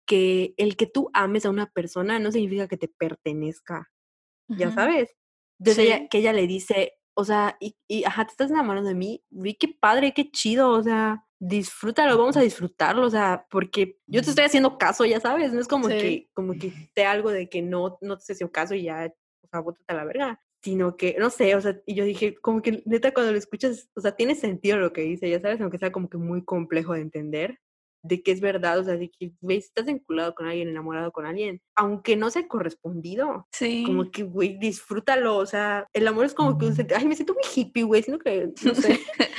que 0.07 0.53
el 0.57 0.77
que 0.77 0.87
tú 0.87 1.09
ames 1.13 1.45
a 1.45 1.49
una 1.49 1.67
persona 1.71 2.19
no 2.19 2.31
significa 2.31 2.67
que 2.67 2.77
te 2.77 2.87
pertenezca, 2.87 3.91
ya 4.49 4.67
Ujú. 4.67 4.75
sabes. 4.75 5.15
Entonces 5.59 5.85
ella, 5.85 5.97
Sí. 5.99 6.07
que 6.11 6.17
ella 6.19 6.33
le 6.33 6.47
dice, 6.47 6.93
o 7.15 7.23
sea, 7.25 7.57
y, 7.59 7.75
y 7.87 8.03
ajá, 8.03 8.25
te 8.25 8.31
estás 8.31 8.51
enamorando 8.51 8.89
de 8.89 8.95
mí, 8.95 9.23
vi 9.29 9.55
qué 9.55 9.67
padre, 9.67 10.13
qué 10.13 10.29
chido, 10.31 10.69
o 10.71 10.83
sea, 10.83 11.25
disfrútalo, 11.39 12.17
vamos 12.17 12.37
a 12.37 12.41
disfrutarlo, 12.41 13.05
o 13.05 13.09
sea, 13.09 13.45
porque 13.49 13.99
yo 14.07 14.21
te 14.21 14.29
estoy 14.29 14.45
haciendo 14.45 14.77
caso, 14.77 15.05
ya 15.05 15.19
sabes, 15.19 15.53
no 15.53 15.59
es 15.59 15.67
como 15.67 15.89
Sí. 15.89 15.95
que, 15.97 16.29
como 16.33 16.53
que 16.57 16.71
te 16.93 17.05
algo 17.05 17.31
de 17.31 17.49
que 17.49 17.61
no, 17.61 17.97
no 18.01 18.15
te 18.17 18.21
estoy 18.21 18.33
haciendo 18.35 18.51
caso 18.51 18.75
y 18.75 18.83
ya, 18.83 19.13
o 19.43 19.47
sea, 19.47 19.59
bótate 19.61 19.85
a 19.87 19.93
la 19.95 20.05
verga, 20.05 20.39
sino 20.61 20.97
que, 20.97 21.15
no 21.19 21.29
sé, 21.29 21.55
o 21.55 21.61
sea, 21.61 21.79
y 21.85 21.93
yo 21.95 22.03
dije, 22.05 22.35
como 22.41 22.61
que 22.61 22.81
neta 22.85 23.13
cuando 23.13 23.31
lo 23.31 23.37
escuchas, 23.37 23.89
o 23.95 24.01
sea, 24.01 24.15
tiene 24.15 24.35
sentido 24.35 24.77
lo 24.77 24.91
que 24.93 25.01
dice, 25.01 25.29
ya 25.29 25.39
sabes, 25.39 25.61
aunque 25.61 25.77
sea 25.77 25.91
como 25.91 26.09
que 26.09 26.17
muy 26.17 26.43
complejo 26.43 26.93
de 26.93 27.01
entender, 27.01 27.59
de 28.05 28.21
que 28.23 28.31
es 28.31 28.41
verdad, 28.41 28.79
o 28.79 28.83
sea, 28.83 28.95
de 28.97 29.09
que, 29.09 29.31
güey, 29.41 29.61
si 29.61 29.67
estás 29.67 29.85
vinculado 29.85 30.33
con 30.35 30.47
alguien, 30.47 30.69
enamorado 30.69 31.11
con 31.11 31.25
alguien, 31.25 31.61
aunque 31.75 32.15
no 32.15 32.29
sea 32.29 32.47
correspondido, 32.47 33.47
Sí. 33.51 33.83
como 33.85 34.11
que, 34.11 34.23
güey, 34.23 34.57
disfrútalo, 34.59 35.37
o 35.37 35.45
sea, 35.45 35.87
el 35.93 36.07
amor 36.07 36.25
es 36.25 36.33
como 36.33 36.57
que 36.57 36.65
un 36.65 36.75
sent- 36.75 36.93
ay, 36.95 37.05
me 37.05 37.15
siento 37.15 37.33
muy 37.33 37.43
hippie, 37.55 37.83
güey, 37.83 38.03
siento 38.03 38.23
que, 38.23 38.49
no 38.63 38.75
sé. 38.75 38.99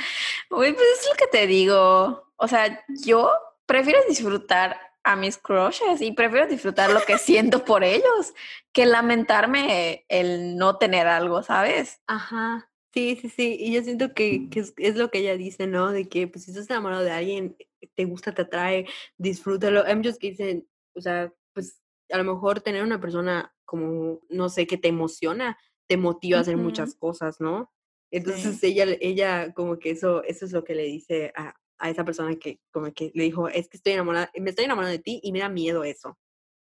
Güey, 0.49 0.73
pues 0.73 0.85
es 1.01 1.09
lo 1.09 1.15
que 1.17 1.27
te 1.27 1.45
digo. 1.45 2.31
O 2.37 2.47
sea, 2.47 2.81
yo 3.03 3.29
prefiero 3.65 3.99
disfrutar 4.07 4.77
a 5.03 5.15
mis 5.17 5.37
crushes 5.37 6.01
y 6.01 6.13
prefiero 6.13 6.47
disfrutar 6.47 6.89
lo 6.91 7.01
que 7.01 7.17
siento 7.17 7.65
por 7.65 7.83
ellos 7.83 8.33
que 8.71 8.85
lamentarme 8.85 10.05
el 10.09 10.55
no 10.57 10.77
tener 10.77 11.07
algo, 11.07 11.43
¿sabes? 11.43 11.99
Ajá, 12.07 12.69
sí, 12.93 13.17
sí, 13.21 13.29
sí, 13.29 13.57
y 13.59 13.73
yo 13.73 13.83
siento 13.83 14.13
que, 14.13 14.49
que 14.49 14.61
es, 14.61 14.73
es 14.77 14.95
lo 14.95 15.09
que 15.11 15.19
ella 15.19 15.35
dice, 15.35 15.67
¿no? 15.67 15.91
De 15.91 16.07
que, 16.07 16.27
pues, 16.27 16.45
si 16.45 16.51
estás 16.51 16.69
enamorado 16.69 17.03
de 17.03 17.11
alguien, 17.11 17.57
te 17.97 18.05
gusta, 18.05 18.31
te 18.31 18.43
atrae, 18.43 18.85
disfrútalo. 19.17 19.83
Hay 19.83 19.95
muchos 19.95 20.19
que 20.19 20.29
dicen, 20.29 20.69
o 20.95 21.01
sea, 21.01 21.33
pues, 21.53 21.81
a 22.11 22.17
lo 22.17 22.23
mejor 22.23 22.61
tener 22.61 22.83
una 22.83 23.01
persona 23.01 23.53
como, 23.65 24.21
no 24.29 24.49
sé, 24.49 24.67
que 24.67 24.77
te 24.77 24.87
emociona, 24.87 25.57
te 25.87 25.97
motiva 25.97 26.37
a 26.37 26.41
hacer 26.41 26.57
muchas 26.57 26.95
cosas, 26.95 27.41
¿no? 27.41 27.73
Entonces 28.11 28.63
ella, 28.63 28.85
ella 29.01 29.51
como 29.53 29.79
que 29.79 29.89
eso, 29.89 30.23
eso 30.23 30.45
es 30.45 30.51
lo 30.53 30.63
que 30.63 30.75
le 30.75 30.83
dice 30.83 31.33
a, 31.35 31.55
a 31.79 31.89
esa 31.89 32.05
persona 32.05 32.35
que 32.35 32.61
como 32.71 32.93
que 32.93 33.11
le 33.13 33.23
dijo, 33.23 33.49
es 33.49 33.67
que 33.67 33.77
estoy 33.77 33.93
enamorada, 33.93 34.31
me 34.39 34.51
estoy 34.51 34.65
enamorando 34.65 34.95
de 34.95 35.03
ti 35.03 35.19
y 35.23 35.31
me 35.31 35.39
da 35.39 35.49
miedo 35.49 35.83
eso. 35.83 36.17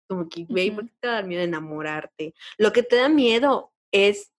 Como 0.08 0.28
que, 0.28 0.44
güey, 0.44 0.70
¿por 0.70 0.84
Ujú. 0.84 0.88
qué 0.92 0.96
te 1.00 1.08
da 1.08 1.22
miedo 1.22 1.42
enamorarte? 1.42 2.34
Lo 2.58 2.72
que 2.72 2.82
te 2.82 2.96
da 2.96 3.08
miedo 3.08 3.72
es 3.92 4.32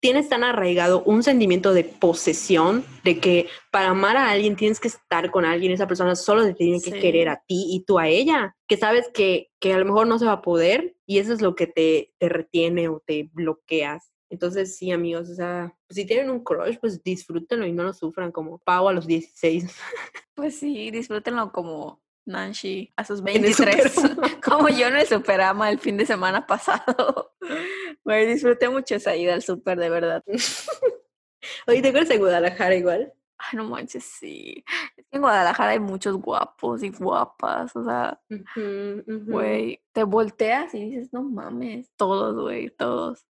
tienes 0.00 0.28
tan 0.28 0.42
arraigado 0.44 1.02
un 1.04 1.22
sentimiento 1.22 1.74
de 1.74 1.84
posesión, 1.84 2.84
de 3.04 3.20
que 3.20 3.48
para 3.70 3.90
amar 3.90 4.16
a 4.16 4.30
alguien 4.30 4.56
tienes 4.56 4.80
que 4.80 4.88
estar 4.88 5.30
con 5.30 5.44
alguien, 5.44 5.72
esa 5.72 5.86
persona 5.86 6.16
solo 6.16 6.44
te 6.44 6.54
tiene 6.54 6.80
que 6.80 6.92
querer 6.92 7.28
a 7.28 7.42
ti 7.46 7.66
y 7.68 7.84
tú 7.84 7.98
a 7.98 8.08
ella, 8.08 8.56
que 8.66 8.76
sabes 8.76 9.10
que, 9.12 9.50
que 9.60 9.74
a 9.74 9.78
lo 9.78 9.84
mejor 9.84 10.06
no 10.06 10.18
se 10.18 10.24
va 10.24 10.32
a 10.32 10.42
poder 10.42 10.96
y 11.06 11.18
eso 11.18 11.32
es 11.32 11.42
lo 11.42 11.54
que 11.54 11.66
te, 11.66 12.14
te 12.18 12.28
retiene 12.28 12.88
o 12.88 13.02
te 13.04 13.30
bloqueas. 13.32 14.10
Entonces, 14.30 14.76
sí, 14.76 14.92
amigos, 14.92 15.28
o 15.28 15.34
sea, 15.34 15.76
pues, 15.86 15.96
si 15.96 16.06
tienen 16.06 16.30
un 16.30 16.44
crush, 16.44 16.78
pues 16.80 17.02
disfrútenlo 17.02 17.66
y 17.66 17.72
no 17.72 17.82
lo 17.82 17.92
sufran 17.92 18.30
como 18.30 18.58
Pau 18.58 18.88
a 18.88 18.92
los 18.92 19.06
16 19.06 19.74
Pues 20.34 20.56
sí, 20.56 20.90
disfrútenlo 20.90 21.52
como 21.52 22.00
Nancy 22.30 22.92
a 22.96 23.04
sus 23.04 23.20
en 23.20 23.28
el 23.28 23.42
23, 23.42 23.92
Superama. 23.92 24.40
como 24.44 24.68
yo 24.68 24.86
en 24.86 24.96
el 24.96 25.06
Superama 25.06 25.70
el 25.70 25.78
fin 25.78 25.96
de 25.96 26.06
semana 26.06 26.46
pasado. 26.46 27.34
Güey, 28.04 28.26
disfruté 28.26 28.68
mucho 28.68 28.94
esa 28.94 29.14
ida 29.14 29.34
al 29.34 29.42
super, 29.42 29.78
de 29.78 29.90
verdad. 29.90 30.24
Oye, 31.66 31.82
¿te 31.82 31.88
acuerdas 31.88 32.08
de 32.08 32.18
Guadalajara 32.18 32.74
igual? 32.74 33.12
Ay, 33.36 33.56
no 33.56 33.64
manches, 33.64 34.04
sí. 34.04 34.64
En 35.10 35.20
Guadalajara 35.20 35.72
hay 35.72 35.80
muchos 35.80 36.16
guapos 36.16 36.82
y 36.82 36.90
guapas, 36.90 37.74
o 37.76 37.84
sea, 37.84 38.20
güey, 39.06 39.82
te 39.92 40.04
volteas 40.04 40.74
y 40.74 40.90
dices, 40.90 41.12
no 41.12 41.22
mames, 41.22 41.90
todos, 41.96 42.40
güey, 42.40 42.70
todos. 42.70 43.26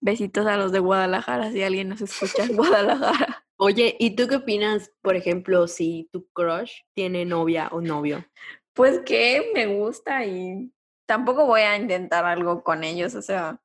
Besitos 0.00 0.46
a 0.46 0.56
los 0.56 0.72
de 0.72 0.80
Guadalajara, 0.80 1.52
si 1.52 1.62
alguien 1.62 1.88
nos 1.88 2.00
escucha 2.00 2.44
en 2.44 2.56
Guadalajara. 2.56 3.44
Oye, 3.62 3.94
¿y 3.98 4.16
tú 4.16 4.26
qué 4.26 4.36
opinas, 4.36 4.90
por 5.02 5.16
ejemplo, 5.16 5.68
si 5.68 6.08
tu 6.12 6.26
crush 6.32 6.72
tiene 6.94 7.26
novia 7.26 7.68
o 7.72 7.82
novio? 7.82 8.24
Pues 8.72 9.00
que 9.00 9.50
me 9.54 9.66
gusta 9.66 10.24
y 10.24 10.72
tampoco 11.04 11.44
voy 11.44 11.60
a 11.60 11.76
intentar 11.76 12.24
algo 12.24 12.62
con 12.62 12.84
ellos, 12.84 13.14
o 13.14 13.20
sea, 13.20 13.60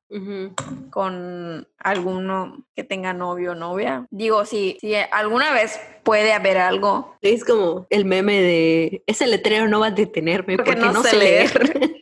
con 0.90 1.66
alguno 1.78 2.66
que 2.74 2.84
tenga 2.84 3.14
novio 3.14 3.52
o 3.52 3.54
novia. 3.54 4.06
Digo, 4.10 4.44
si, 4.44 4.76
si 4.82 4.94
alguna 4.94 5.54
vez 5.54 5.80
puede 6.02 6.34
haber 6.34 6.58
algo, 6.58 7.16
Es 7.22 7.42
como 7.42 7.86
el 7.88 8.04
meme 8.04 8.42
de 8.42 9.02
ese 9.06 9.26
letrero 9.26 9.66
no 9.66 9.80
va 9.80 9.86
a 9.86 9.90
detenerme 9.92 10.56
Porque 10.56 10.72
porque, 10.72 10.86
no 10.86 10.92
no, 10.92 11.02
sé 11.04 11.10
sé 11.10 11.16
leer. 11.16 11.92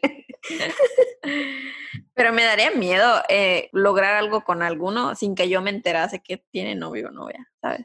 pero 2.15 2.33
me 2.33 2.45
daría 2.45 2.71
miedo 2.71 3.23
eh, 3.29 3.69
lograr 3.73 4.15
algo 4.15 4.43
con 4.43 4.63
alguno 4.63 5.15
sin 5.15 5.35
que 5.35 5.49
yo 5.49 5.61
me 5.61 5.71
enterase 5.71 6.21
que 6.21 6.39
tiene 6.51 6.75
novio 6.75 7.09
o 7.09 7.13
novia, 7.13 7.51
¿sabes? 7.61 7.85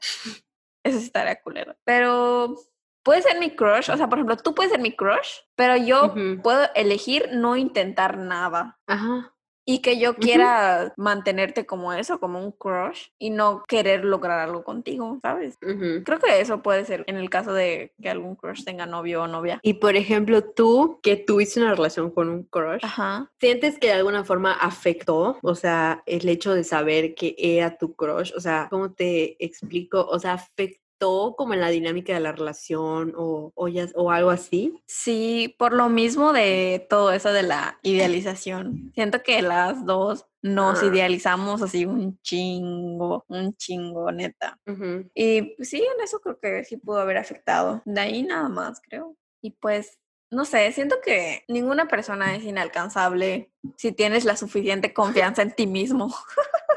Eso 0.84 1.00
sí 1.00 1.06
estaría 1.06 1.42
culero. 1.42 1.76
Pero 1.84 2.56
puede 3.04 3.22
ser 3.22 3.40
mi 3.40 3.56
crush, 3.56 3.90
o 3.90 3.98
sea, 3.98 4.08
por 4.08 4.20
ejemplo, 4.20 4.38
tú 4.38 4.54
puedes 4.54 4.72
ser 4.72 4.82
mi 4.82 4.96
crush, 4.96 5.40
pero 5.56 5.76
yo 5.76 6.14
puedo 6.44 6.70
elegir 6.76 7.30
no 7.34 7.58
intentar 7.58 8.18
nada. 8.18 8.80
Ajá. 8.88 9.36
Y 9.70 9.84
que 9.84 10.00
yo 10.00 10.16
quiera 10.16 10.94
mantenerte 10.98 11.68
como 11.68 11.94
eso, 11.94 12.20
como 12.20 12.44
un 12.44 12.52
crush, 12.52 13.10
y 13.20 13.30
no 13.30 13.64
querer 13.68 14.04
lograr 14.04 14.40
algo 14.40 14.64
contigo, 14.64 15.20
¿sabes? 15.22 15.60
Creo 15.60 16.20
que 16.20 16.42
eso 16.42 16.64
puede 16.64 16.86
ser 16.86 17.04
en 17.06 17.18
el 17.18 17.30
caso 17.30 17.54
de 17.54 17.94
que 18.02 18.10
algún 18.10 18.36
crush 18.36 18.64
tenga 18.64 18.88
novio 18.88 19.22
o 19.22 19.28
novia. 19.28 19.60
Y 19.62 19.76
por 19.76 19.96
ejemplo, 19.96 20.44
tú 20.44 21.00
que 21.04 21.18
tuviste 21.18 21.60
una 21.60 21.76
relación 21.76 22.10
con 22.10 22.30
un 22.30 22.46
crush, 22.46 22.84
Ajá. 22.84 23.30
¿sientes 23.40 23.78
que 23.78 23.90
de 23.90 23.94
alguna 23.94 24.24
forma 24.24 24.54
afectó? 24.54 25.38
O 25.44 25.54
sea, 25.54 26.02
el 26.08 26.28
hecho 26.28 26.56
de 26.56 26.64
saber 26.64 27.14
que 27.14 27.36
era 27.38 27.78
tu 27.78 27.94
crush, 27.94 28.34
o 28.36 28.40
sea, 28.40 28.70
¿cómo 28.72 28.94
te 28.94 29.36
explico? 29.44 30.04
O 30.04 30.18
sea, 30.18 30.34
afectó 30.34 30.80
como 31.00 31.54
en 31.54 31.62
la 31.62 31.70
dinámica 31.70 32.14
de 32.14 32.20
la 32.20 32.32
relación 32.34 33.14
o, 33.18 33.52
o, 33.56 33.68
ya- 33.68 33.88
o 33.96 34.12
algo 34.12 34.30
así. 34.30 34.82
Sí, 34.86 35.56
por 35.58 35.74
lo 35.74 35.90
mismo 35.90 36.34
de 36.34 36.86
todo 36.90 37.12
eso 37.12 37.32
de 37.32 37.44
la 37.44 37.80
idealización. 37.84 38.92
Siento 38.94 39.24
que 39.24 39.42
las 39.42 39.86
dos 39.86 40.26
nos 40.42 40.82
Ah. 40.84 40.86
idealizamos 40.86 41.62
así 41.62 41.86
un 41.86 42.20
chingo, 42.22 43.26
un 43.28 43.56
chingo, 43.56 44.12
neta. 44.12 44.58
Ujú. 44.68 45.10
Y 45.14 45.42
pues, 45.56 45.70
sí, 45.70 45.78
en 45.78 46.04
eso 46.04 46.20
creo 46.20 46.40
que 46.40 46.64
sí 46.64 46.78
pudo 46.78 47.00
haber 47.00 47.18
afectado. 47.18 47.82
De 47.86 48.00
ahí 48.02 48.24
nada 48.24 48.50
más, 48.50 48.82
creo. 48.82 49.16
Y 49.42 49.52
pues, 49.52 49.98
no 50.32 50.46
sé, 50.46 50.72
siento 50.72 50.98
que 51.04 51.44
ninguna 51.48 51.88
persona 51.88 52.36
es 52.36 52.44
inalcanzable 52.44 53.52
si 53.78 53.92
tienes 53.92 54.26
la 54.26 54.38
suficiente 54.38 54.94
confianza 54.94 55.42
en 55.42 55.54
ti 55.56 55.66
mismo. 55.68 56.16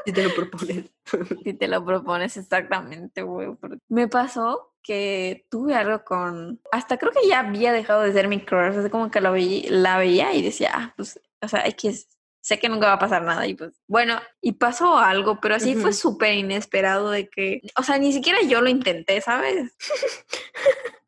Si 0.05 0.11
te 0.11 0.23
lo 0.23 0.33
propones. 0.35 0.85
Si 1.43 1.53
te 1.53 1.67
lo 1.67 1.85
propones 1.85 2.35
exactamente, 2.37 3.21
güey. 3.21 3.49
Me 3.89 4.07
pasó 4.07 4.73
que 4.81 5.45
tuve 5.49 5.75
algo 5.75 6.03
con... 6.03 6.59
Hasta 6.71 6.97
creo 6.97 7.11
que 7.11 7.27
ya 7.27 7.39
había 7.41 7.71
dejado 7.71 8.01
de 8.01 8.11
ser 8.13 8.27
mi 8.27 8.43
crush. 8.43 8.77
Así 8.77 8.89
como 8.89 9.11
que 9.11 9.21
lo 9.21 9.31
veí- 9.33 9.67
la 9.69 9.97
veía 9.97 10.33
y 10.33 10.41
decía, 10.41 10.71
ah, 10.73 10.93
pues, 10.97 11.19
o 11.41 11.47
sea, 11.47 11.67
X, 11.67 12.07
sé 12.41 12.57
que 12.57 12.67
nunca 12.69 12.87
va 12.87 12.93
a 12.93 12.99
pasar 12.99 13.21
nada. 13.21 13.45
Y 13.47 13.53
pues, 13.53 13.73
bueno, 13.87 14.19
y 14.41 14.53
pasó 14.53 14.97
algo, 14.97 15.39
pero 15.39 15.55
así 15.55 15.75
fue 15.75 15.93
súper 15.93 16.33
inesperado 16.33 17.11
de 17.11 17.29
que... 17.29 17.61
O 17.77 17.83
sea, 17.83 17.97
ni 17.99 18.11
siquiera 18.11 18.39
yo 18.41 18.59
lo 18.61 18.69
intenté, 18.69 19.21
¿sabes? 19.21 19.75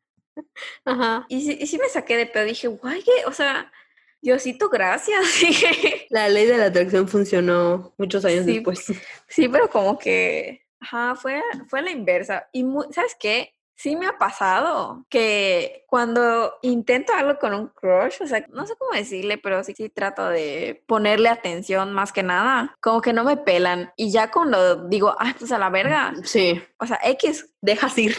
Ajá. 0.84 1.26
Y 1.28 1.40
sí, 1.42 1.58
y 1.60 1.66
sí 1.66 1.78
me 1.78 1.88
saqué 1.88 2.16
de 2.16 2.26
pedo. 2.26 2.44
Dije, 2.44 2.68
guay, 2.68 3.02
¿qué? 3.02 3.24
O 3.26 3.32
sea, 3.32 3.72
Diosito, 4.20 4.68
gracias. 4.68 5.20
Dije, 5.40 6.06
La 6.10 6.28
ley 6.28 6.46
de 6.46 6.58
la 6.58 6.66
atracción 6.66 7.08
funcionó 7.08 7.94
muchos 7.98 8.24
años 8.24 8.44
Sí. 8.44 8.54
después. 8.54 8.84
Sí, 9.28 9.48
pero 9.48 9.68
como 9.68 9.98
que, 9.98 10.66
ajá, 10.80 11.14
fue, 11.16 11.42
fue 11.68 11.82
la 11.82 11.90
inversa. 11.90 12.48
Y 12.52 12.64
mu- 12.64 12.90
¿sabes 12.92 13.16
qué? 13.18 13.52
Sí 13.78 13.94
me 13.94 14.06
ha 14.06 14.16
pasado 14.16 15.04
que 15.10 15.84
cuando 15.86 16.54
intento 16.62 17.12
algo 17.12 17.38
con 17.38 17.52
un 17.52 17.68
crush, 17.68 18.22
o 18.22 18.26
sea, 18.26 18.42
no 18.48 18.66
sé 18.66 18.74
cómo 18.78 18.92
decirle, 18.92 19.36
pero 19.36 19.62
sí, 19.64 19.74
sí 19.76 19.90
trato 19.90 20.26
de 20.30 20.82
ponerle 20.86 21.28
atención 21.28 21.92
más 21.92 22.10
que 22.10 22.22
nada. 22.22 22.74
Como 22.80 23.02
que 23.02 23.12
no 23.12 23.22
me 23.24 23.36
pelan. 23.36 23.92
Y 23.94 24.10
ya 24.10 24.30
cuando 24.30 24.88
digo, 24.88 25.14
ay, 25.18 25.34
pues 25.38 25.52
a 25.52 25.58
la 25.58 25.68
verga, 25.68 26.14
Sí. 26.24 26.58
o 26.78 26.86
sea, 26.86 26.98
X, 27.04 27.52
Dejas 27.60 27.98
ir. 27.98 28.16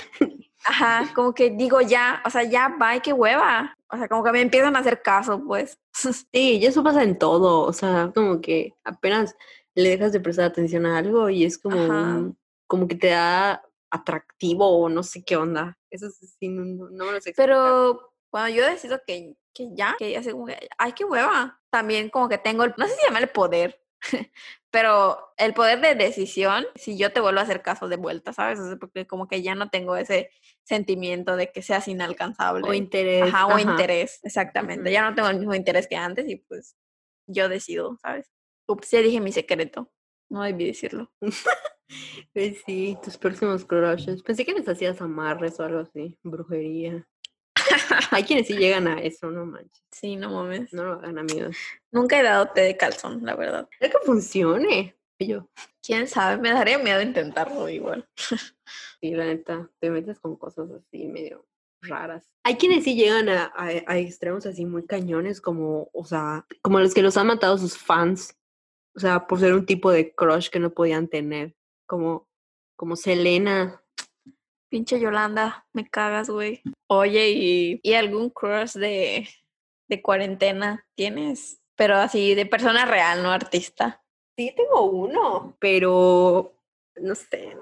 Ajá, 0.67 1.11
como 1.15 1.33
que 1.33 1.49
digo 1.51 1.81
ya, 1.81 2.21
o 2.25 2.29
sea, 2.29 2.43
ya, 2.43 2.75
bye, 2.79 3.01
qué 3.01 3.13
hueva. 3.13 3.73
O 3.89 3.97
sea, 3.97 4.07
como 4.07 4.23
que 4.23 4.31
me 4.33 4.41
empiezan 4.41 4.75
a 4.75 4.79
hacer 4.79 5.01
caso, 5.01 5.41
pues. 5.45 5.77
Sí, 6.31 6.57
y 6.59 6.65
eso 6.65 6.83
pasa 6.83 7.03
en 7.03 7.17
todo, 7.17 7.61
o 7.61 7.73
sea, 7.73 8.11
como 8.13 8.41
que 8.41 8.73
apenas 8.83 9.35
le 9.75 9.89
dejas 9.89 10.11
de 10.11 10.19
prestar 10.19 10.45
atención 10.45 10.85
a 10.85 10.97
algo 10.97 11.29
y 11.29 11.43
es 11.45 11.57
como, 11.57 11.77
un- 11.85 12.37
como 12.67 12.87
que 12.87 12.95
te 12.95 13.07
da 13.09 13.63
atractivo 13.89 14.67
o 14.67 14.89
no 14.89 15.03
sé 15.03 15.23
qué 15.23 15.35
onda. 15.37 15.77
Eso 15.89 16.09
sí, 16.09 16.27
sí, 16.27 16.49
no, 16.49 16.63
no- 16.89 17.05
me 17.05 17.11
lo 17.13 17.21
sé 17.21 17.29
explicar. 17.29 17.45
Pero 17.47 18.13
cuando 18.29 18.55
yo 18.55 18.65
decido 18.65 18.99
que, 19.07 19.35
que 19.53 19.69
ya, 19.73 19.95
que 19.97 20.11
ya 20.11 20.21
que, 20.21 20.33
ay, 20.77 20.93
qué 20.93 21.05
hueva. 21.05 21.59
También 21.69 22.09
como 22.09 22.27
que 22.29 22.37
tengo, 22.37 22.63
el, 22.63 22.73
no 22.77 22.87
sé 22.87 22.95
si 22.95 23.05
llamarle 23.05 23.27
poder, 23.27 23.79
pero 24.71 25.17
el 25.37 25.53
poder 25.53 25.81
de 25.81 25.95
decisión, 25.95 26.65
si 26.75 26.97
yo 26.97 27.11
te 27.11 27.19
vuelvo 27.19 27.39
a 27.39 27.43
hacer 27.43 27.61
caso 27.61 27.87
de 27.87 27.97
vuelta, 27.97 28.33
¿sabes? 28.33 28.59
O 28.59 28.67
sea, 28.67 28.77
porque 28.77 29.07
como 29.07 29.27
que 29.27 29.41
ya 29.41 29.55
no 29.55 29.69
tengo 29.69 29.95
ese 29.95 30.29
sentimiento 30.63 31.35
de 31.35 31.51
que 31.51 31.61
seas 31.61 31.87
inalcanzable. 31.87 32.67
O 32.67 32.73
interés. 32.73 33.23
Ajá, 33.23 33.47
o 33.47 33.51
ajá. 33.51 33.61
interés, 33.61 34.19
exactamente. 34.23 34.91
Ya 34.91 35.07
no 35.07 35.15
tengo 35.15 35.29
el 35.29 35.39
mismo 35.39 35.55
interés 35.55 35.87
que 35.87 35.95
antes 35.95 36.27
y 36.29 36.37
pues 36.37 36.75
yo 37.27 37.49
decido, 37.49 37.97
¿sabes? 38.01 38.31
Ups, 38.67 38.91
ya 38.91 39.01
dije 39.01 39.19
mi 39.19 39.31
secreto. 39.31 39.91
No 40.29 40.43
debí 40.43 40.65
decirlo. 40.65 41.11
Pues 42.33 42.61
sí, 42.65 42.97
tus 43.01 43.17
próximos 43.17 43.63
crushes. 43.63 44.21
Pensé 44.21 44.45
que 44.45 44.53
les 44.53 44.67
hacías 44.67 45.01
amarres 45.01 45.57
o 45.59 45.63
algo 45.63 45.79
así, 45.79 46.17
brujería. 46.21 47.07
Hay 48.11 48.23
quienes 48.23 48.47
sí 48.47 48.57
llegan 48.57 48.87
a 48.87 49.01
eso, 49.01 49.31
no 49.31 49.45
manches. 49.45 49.83
Sí, 49.91 50.15
no 50.15 50.31
mames. 50.31 50.73
No 50.73 50.83
lo 50.83 50.93
hagan, 50.93 51.17
amigos. 51.17 51.55
Nunca 51.91 52.19
he 52.19 52.23
dado 52.23 52.47
té 52.49 52.61
de 52.61 52.77
calzón, 52.77 53.25
la 53.25 53.35
verdad. 53.35 53.67
Es 53.79 53.91
que 53.91 53.97
funcione. 54.05 54.95
Y 55.19 55.27
Yo, 55.27 55.49
Quién 55.87 56.07
sabe, 56.07 56.41
me 56.41 56.51
daría 56.51 56.77
miedo 56.77 57.01
intentarlo 57.01 57.69
igual. 57.69 58.07
sí, 59.01 59.11
la 59.11 59.25
neta, 59.25 59.69
te 59.79 59.89
metes 59.89 60.19
con 60.19 60.35
cosas 60.35 60.69
así 60.69 61.07
medio 61.07 61.45
raras. 61.81 62.29
Hay 62.43 62.57
quienes 62.57 62.83
sí 62.83 62.95
llegan 62.95 63.29
a, 63.29 63.53
a, 63.55 63.67
a 63.87 63.97
extremos 63.97 64.45
así 64.45 64.65
muy 64.65 64.85
cañones, 64.85 65.39
como, 65.39 65.89
o 65.93 66.03
sea, 66.03 66.45
como 66.61 66.79
los 66.79 66.93
que 66.93 67.01
los 67.01 67.15
han 67.15 67.27
matado 67.27 67.57
sus 67.57 67.77
fans. 67.77 68.37
O 68.95 68.99
sea, 68.99 69.27
por 69.27 69.39
ser 69.39 69.53
un 69.53 69.65
tipo 69.65 69.91
de 69.91 70.13
crush 70.13 70.49
que 70.49 70.59
no 70.59 70.73
podían 70.73 71.07
tener. 71.07 71.55
Como, 71.87 72.27
como 72.75 72.95
Selena. 72.95 73.81
Pinche 74.69 74.99
Yolanda, 74.99 75.65
me 75.73 75.89
cagas, 75.89 76.29
güey. 76.29 76.61
Oye, 76.87 77.29
¿y, 77.29 77.79
y 77.83 77.93
algún 77.93 78.29
crush 78.29 78.73
de, 78.73 79.27
de 79.87 80.01
cuarentena 80.01 80.85
tienes? 80.95 81.61
Pero 81.75 81.95
así, 81.95 82.35
de 82.35 82.45
persona 82.45 82.85
real, 82.85 83.23
no 83.23 83.31
artista. 83.31 84.03
Sí, 84.35 84.53
tengo 84.55 84.83
uno, 84.83 85.55
pero 85.59 86.53
no 86.95 87.15
sé. 87.15 87.55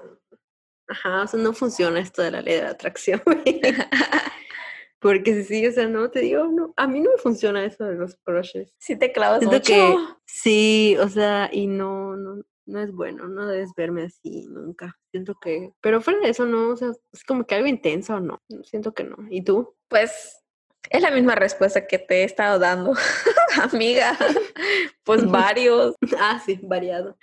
Ajá, 0.88 1.22
o 1.22 1.26
sea, 1.26 1.40
no 1.40 1.52
funciona 1.52 2.00
esto 2.00 2.22
de 2.22 2.30
la 2.30 2.42
ley 2.42 2.54
de 2.56 2.62
la 2.62 2.70
atracción. 2.70 3.22
Porque 4.98 5.44
sí, 5.44 5.66
o 5.66 5.72
sea, 5.72 5.86
no 5.86 6.10
te 6.10 6.20
digo, 6.20 6.44
no, 6.46 6.72
a 6.76 6.86
mí 6.86 7.00
no 7.00 7.10
me 7.12 7.18
funciona 7.18 7.64
eso 7.64 7.84
de 7.84 7.94
los 7.94 8.16
crushes. 8.16 8.74
Sí 8.78 8.96
te 8.96 9.12
clavas 9.12 9.40
Siento 9.40 9.56
mucho. 9.58 9.72
que 9.72 9.96
sí, 10.24 10.96
o 10.98 11.08
sea, 11.08 11.50
y 11.52 11.66
no, 11.66 12.16
no, 12.16 12.42
no 12.66 12.80
es 12.80 12.92
bueno, 12.92 13.28
no 13.28 13.46
debes 13.46 13.72
verme 13.76 14.04
así 14.04 14.46
nunca. 14.48 14.98
Siento 15.10 15.36
que, 15.40 15.72
pero 15.80 16.00
fuera 16.00 16.20
de 16.20 16.30
eso, 16.30 16.46
no, 16.46 16.70
o 16.70 16.76
sea, 16.76 16.90
es 17.12 17.24
como 17.24 17.46
que 17.46 17.54
algo 17.54 17.68
intenso, 17.68 18.20
no, 18.20 18.42
siento 18.64 18.92
que 18.92 19.04
no. 19.04 19.16
¿Y 19.30 19.42
tú? 19.42 19.74
Pues 19.88 20.42
es 20.90 21.02
la 21.02 21.10
misma 21.10 21.34
respuesta 21.34 21.86
que 21.86 21.98
te 21.98 22.22
he 22.22 22.24
estado 22.24 22.58
dando, 22.58 22.94
amiga. 23.72 24.16
Pues 25.04 25.24
varios. 25.30 25.94
Ah, 26.18 26.42
sí, 26.44 26.58
variado. 26.64 27.16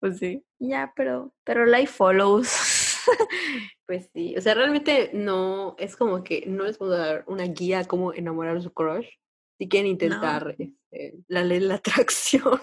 Pues 0.00 0.18
sí. 0.18 0.44
Ya, 0.58 0.92
pero, 0.96 1.32
pero 1.44 1.66
like 1.66 1.86
follows. 1.86 2.50
Pues 3.86 4.10
sí, 4.12 4.36
o 4.36 4.40
sea, 4.40 4.54
realmente 4.54 5.10
no, 5.14 5.74
es 5.78 5.96
como 5.96 6.22
que 6.22 6.44
no 6.46 6.64
les 6.64 6.76
puedo 6.76 6.90
dar 6.90 7.24
una 7.26 7.44
guía 7.44 7.78
a 7.78 7.84
cómo 7.84 8.12
enamorar 8.12 8.56
a 8.56 8.60
su 8.60 8.72
crush. 8.72 9.08
Si 9.56 9.68
quieren 9.68 9.90
intentar 9.90 10.56
este, 10.58 11.18
la 11.28 11.42
ley 11.42 11.60
de 11.60 11.66
la 11.66 11.76
atracción 11.76 12.60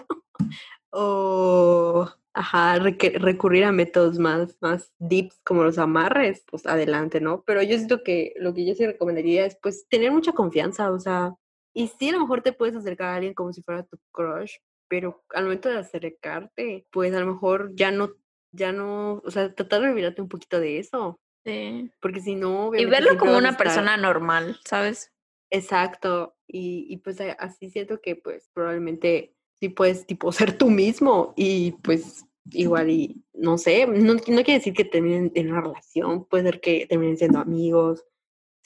o, 0.90 2.08
ajá, 2.36 2.78
recurrir 2.78 3.64
a 3.64 3.72
métodos 3.72 4.18
más, 4.18 4.56
más 4.60 4.92
deeps 4.98 5.40
como 5.42 5.64
los 5.64 5.78
amarres, 5.78 6.44
pues 6.50 6.66
adelante, 6.66 7.20
¿no? 7.20 7.42
Pero 7.46 7.62
yo 7.62 7.76
siento 7.76 8.02
que 8.04 8.34
lo 8.36 8.52
que 8.52 8.66
yo 8.66 8.74
sí 8.74 8.84
recomendaría 8.86 9.46
es 9.46 9.56
pues 9.62 9.86
tener 9.88 10.12
mucha 10.12 10.32
confianza, 10.32 10.90
o 10.92 11.00
sea, 11.00 11.34
y 11.74 11.88
sí 11.88 12.10
a 12.10 12.12
lo 12.12 12.20
mejor 12.20 12.42
te 12.42 12.52
puedes 12.52 12.76
acercar 12.76 13.08
a 13.08 13.14
alguien 13.16 13.32
como 13.34 13.52
si 13.52 13.62
fuera 13.62 13.84
tu 13.84 13.98
crush, 14.12 14.56
pero 14.88 15.24
al 15.30 15.44
momento 15.44 15.68
de 15.70 15.78
acercarte, 15.78 16.86
pues 16.92 17.14
a 17.14 17.20
lo 17.20 17.26
mejor 17.26 17.74
ya 17.74 17.90
no, 17.90 18.10
ya 18.52 18.70
no, 18.70 19.22
o 19.24 19.30
sea, 19.30 19.54
tratar 19.54 19.80
de 19.80 19.88
olvidarte 19.88 20.20
un 20.22 20.28
poquito 20.28 20.60
de 20.60 20.78
eso, 20.78 21.18
Sí. 21.44 21.90
porque 22.00 22.20
si 22.20 22.34
no, 22.34 22.72
Y 22.74 22.84
verlo 22.86 23.16
como 23.18 23.36
una 23.38 23.50
estar- 23.50 23.58
persona 23.64 23.96
normal, 23.96 24.58
¿sabes? 24.64 25.12
Exacto, 25.50 26.36
y, 26.46 26.86
y 26.92 26.96
pues 26.98 27.18
así 27.38 27.70
siento 27.70 28.00
que 28.00 28.16
pues 28.16 28.50
probablemente 28.52 29.35
sí 29.60 29.68
puedes 29.68 30.06
tipo 30.06 30.32
ser 30.32 30.56
tú 30.56 30.70
mismo 30.70 31.32
y 31.36 31.72
pues 31.82 32.26
igual 32.50 32.90
y 32.90 33.24
no 33.34 33.58
sé, 33.58 33.86
no, 33.86 34.14
no 34.14 34.20
quiere 34.20 34.54
decir 34.54 34.74
que 34.74 34.84
terminen 34.84 35.32
en 35.34 35.50
una 35.50 35.60
relación, 35.60 36.24
puede 36.24 36.44
ser 36.44 36.60
que 36.60 36.86
terminen 36.86 37.16
siendo 37.16 37.38
amigos 37.38 38.04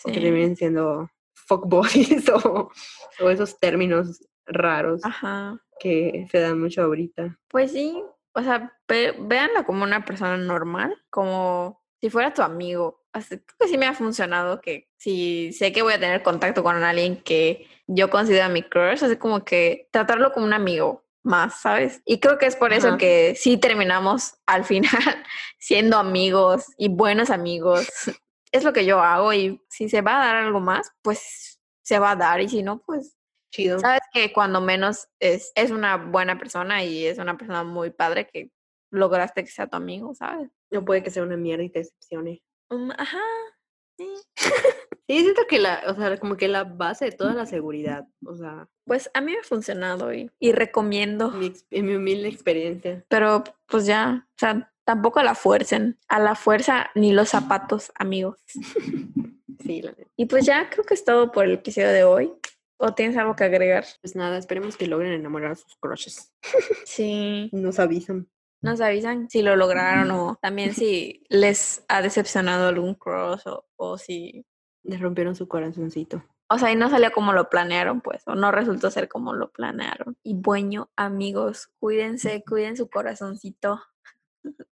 o 0.04 0.12
que 0.12 0.20
terminen 0.20 0.56
siendo 0.56 1.10
fuckboys 1.34 2.28
o, 2.44 2.70
o 3.20 3.30
esos 3.30 3.58
términos 3.58 4.20
raros 4.46 5.00
Ajá. 5.04 5.60
que 5.78 6.26
se 6.30 6.40
dan 6.40 6.60
mucho 6.60 6.82
ahorita. 6.82 7.38
Pues 7.48 7.72
sí, 7.72 8.02
o 8.32 8.42
sea, 8.42 8.72
véanla 8.88 9.64
como 9.64 9.84
una 9.84 10.04
persona 10.04 10.36
normal, 10.36 10.96
como 11.10 11.79
si 12.00 12.10
fuera 12.10 12.32
tu 12.32 12.42
amigo. 12.42 13.02
Así, 13.12 13.38
creo 13.38 13.56
que 13.58 13.68
sí 13.68 13.78
me 13.78 13.86
ha 13.86 13.94
funcionado 13.94 14.60
que 14.60 14.88
si 14.96 15.52
sé 15.52 15.72
que 15.72 15.82
voy 15.82 15.94
a 15.94 16.00
tener 16.00 16.22
contacto 16.22 16.62
con 16.62 16.82
alguien 16.82 17.22
que 17.22 17.66
yo 17.86 18.08
considero 18.08 18.48
mi 18.48 18.62
crush, 18.62 19.04
así 19.04 19.16
como 19.16 19.44
que 19.44 19.88
tratarlo 19.90 20.32
como 20.32 20.46
un 20.46 20.52
amigo. 20.52 21.04
más, 21.22 21.60
¿sabes? 21.60 22.00
Y 22.06 22.18
creo 22.18 22.38
que 22.38 22.46
es 22.46 22.56
por 22.56 22.72
eso 22.72 22.96
que 22.96 23.34
sí 23.36 23.58
terminamos 23.58 24.34
al 24.46 24.64
final 24.64 24.90
siendo 25.58 25.98
amigos 25.98 26.66
y 26.78 26.88
buenos 26.88 27.30
amigos. 27.30 27.86
Es 28.52 28.64
lo 28.64 28.72
que 28.72 28.86
yo 28.86 29.00
hago 29.00 29.32
y 29.32 29.60
si 29.68 29.88
se 29.88 30.00
va 30.00 30.16
a 30.16 30.26
dar 30.26 30.36
algo 30.36 30.60
más, 30.60 30.92
pues 31.02 31.60
se 31.82 31.98
va 31.98 32.12
a 32.12 32.16
dar 32.16 32.40
y 32.40 32.48
si 32.48 32.62
no, 32.62 32.80
pues 32.86 33.16
Chido. 33.52 33.78
sabes 33.80 34.00
que 34.12 34.32
cuando 34.32 34.60
menos 34.60 35.08
es, 35.18 35.52
es 35.54 35.70
una 35.70 35.96
buena 35.96 36.38
persona 36.38 36.84
y 36.84 37.04
es 37.04 37.18
una 37.18 37.36
persona 37.36 37.64
muy 37.64 37.90
padre 37.90 38.26
que 38.26 38.50
lograste 38.90 39.44
que 39.44 39.50
sea 39.50 39.66
tu 39.66 39.76
amigo, 39.76 40.14
¿sabes? 40.14 40.50
No 40.70 40.84
puede 40.84 41.02
que 41.02 41.10
sea 41.10 41.22
una 41.22 41.36
mierda 41.36 41.64
y 41.64 41.70
te 41.70 41.80
decepcione. 41.80 42.42
Um, 42.70 42.90
ajá. 42.92 43.18
Sí. 43.98 44.06
Sí, 45.06 45.20
siento 45.22 45.42
que 45.48 45.58
la, 45.58 45.82
o 45.88 45.94
sea, 45.94 46.16
como 46.18 46.36
que 46.36 46.46
la 46.46 46.62
base 46.64 47.06
de 47.06 47.12
toda 47.12 47.34
la 47.34 47.44
seguridad, 47.44 48.06
o 48.24 48.36
sea, 48.36 48.68
Pues 48.86 49.10
a 49.12 49.20
mí 49.20 49.32
me 49.32 49.38
ha 49.38 49.42
funcionado 49.42 50.14
y, 50.14 50.30
y 50.38 50.52
recomiendo, 50.52 51.32
mi, 51.32 51.52
mi 51.72 51.96
humilde 51.96 52.28
experiencia. 52.28 53.04
pero 53.08 53.42
pues 53.66 53.86
ya, 53.86 54.28
o 54.28 54.38
sea, 54.38 54.72
tampoco 54.84 55.20
la 55.22 55.34
fuercen. 55.34 55.98
A 56.08 56.20
la 56.20 56.36
fuerza 56.36 56.90
ni 56.94 57.12
los 57.12 57.28
zapatos, 57.30 57.90
amigos. 57.96 58.38
Sí, 59.64 59.82
la 59.82 59.90
neta. 59.90 60.10
Y 60.16 60.26
pues 60.26 60.46
ya 60.46 60.70
creo 60.70 60.84
que 60.84 60.94
es 60.94 61.04
todo 61.04 61.32
por 61.32 61.44
el 61.44 61.54
episodio 61.54 61.88
de 61.90 62.04
hoy. 62.04 62.32
¿O 62.78 62.94
tienes 62.94 63.16
algo 63.18 63.36
que 63.36 63.44
agregar? 63.44 63.84
Pues 64.00 64.16
nada, 64.16 64.38
esperemos 64.38 64.76
que 64.76 64.86
logren 64.86 65.12
enamorar 65.12 65.50
a 65.52 65.56
sus 65.56 65.76
crushes. 65.76 66.32
Sí. 66.86 67.50
Nos 67.52 67.78
avisan. 67.78 68.28
Nos 68.62 68.80
avisan 68.80 69.30
si 69.30 69.42
lo 69.42 69.56
lograron 69.56 70.10
o 70.10 70.38
también 70.40 70.74
si 70.74 71.24
les 71.28 71.84
ha 71.88 72.02
decepcionado 72.02 72.68
algún 72.68 72.94
cross 72.94 73.46
o, 73.46 73.66
o 73.76 73.96
si... 73.98 74.44
Les 74.82 75.00
rompieron 75.00 75.34
su 75.34 75.48
corazoncito. 75.48 76.22
O 76.52 76.58
sea, 76.58 76.72
y 76.72 76.76
no 76.76 76.90
salió 76.90 77.12
como 77.12 77.32
lo 77.32 77.48
planearon, 77.48 78.00
pues, 78.00 78.22
o 78.26 78.34
no 78.34 78.50
resultó 78.50 78.90
ser 78.90 79.08
como 79.08 79.34
lo 79.34 79.52
planearon. 79.52 80.16
Y 80.22 80.34
bueno, 80.34 80.90
amigos, 80.96 81.70
cuídense, 81.78 82.42
cuiden 82.46 82.76
su 82.76 82.88
corazoncito. 82.88 83.80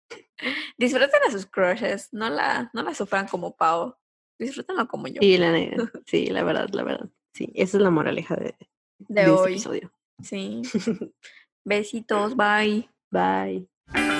Disfruten 0.78 1.20
a 1.26 1.30
sus 1.30 1.46
crushes, 1.46 2.08
no 2.12 2.30
la, 2.30 2.70
no 2.74 2.82
la 2.82 2.94
sufran 2.94 3.28
como 3.28 3.56
Pau. 3.56 3.94
Disfrútenlo 4.38 4.88
como 4.88 5.06
yo. 5.08 5.20
Sí, 5.20 5.36
la. 5.38 5.52
Sí, 6.06 6.26
la 6.26 6.42
verdad, 6.42 6.68
la 6.72 6.82
verdad. 6.82 7.08
Sí, 7.32 7.52
esa 7.54 7.76
es 7.76 7.82
la 7.82 7.90
moraleja 7.90 8.34
de, 8.34 8.56
De 8.98 9.06
de 9.08 9.20
este 9.22 9.30
hoy. 9.32 9.52
episodio. 9.52 9.92
Sí. 10.22 10.62
Besitos, 11.64 12.36
bye. 12.36 12.88
Bye. 13.10 13.68
you 13.94 14.17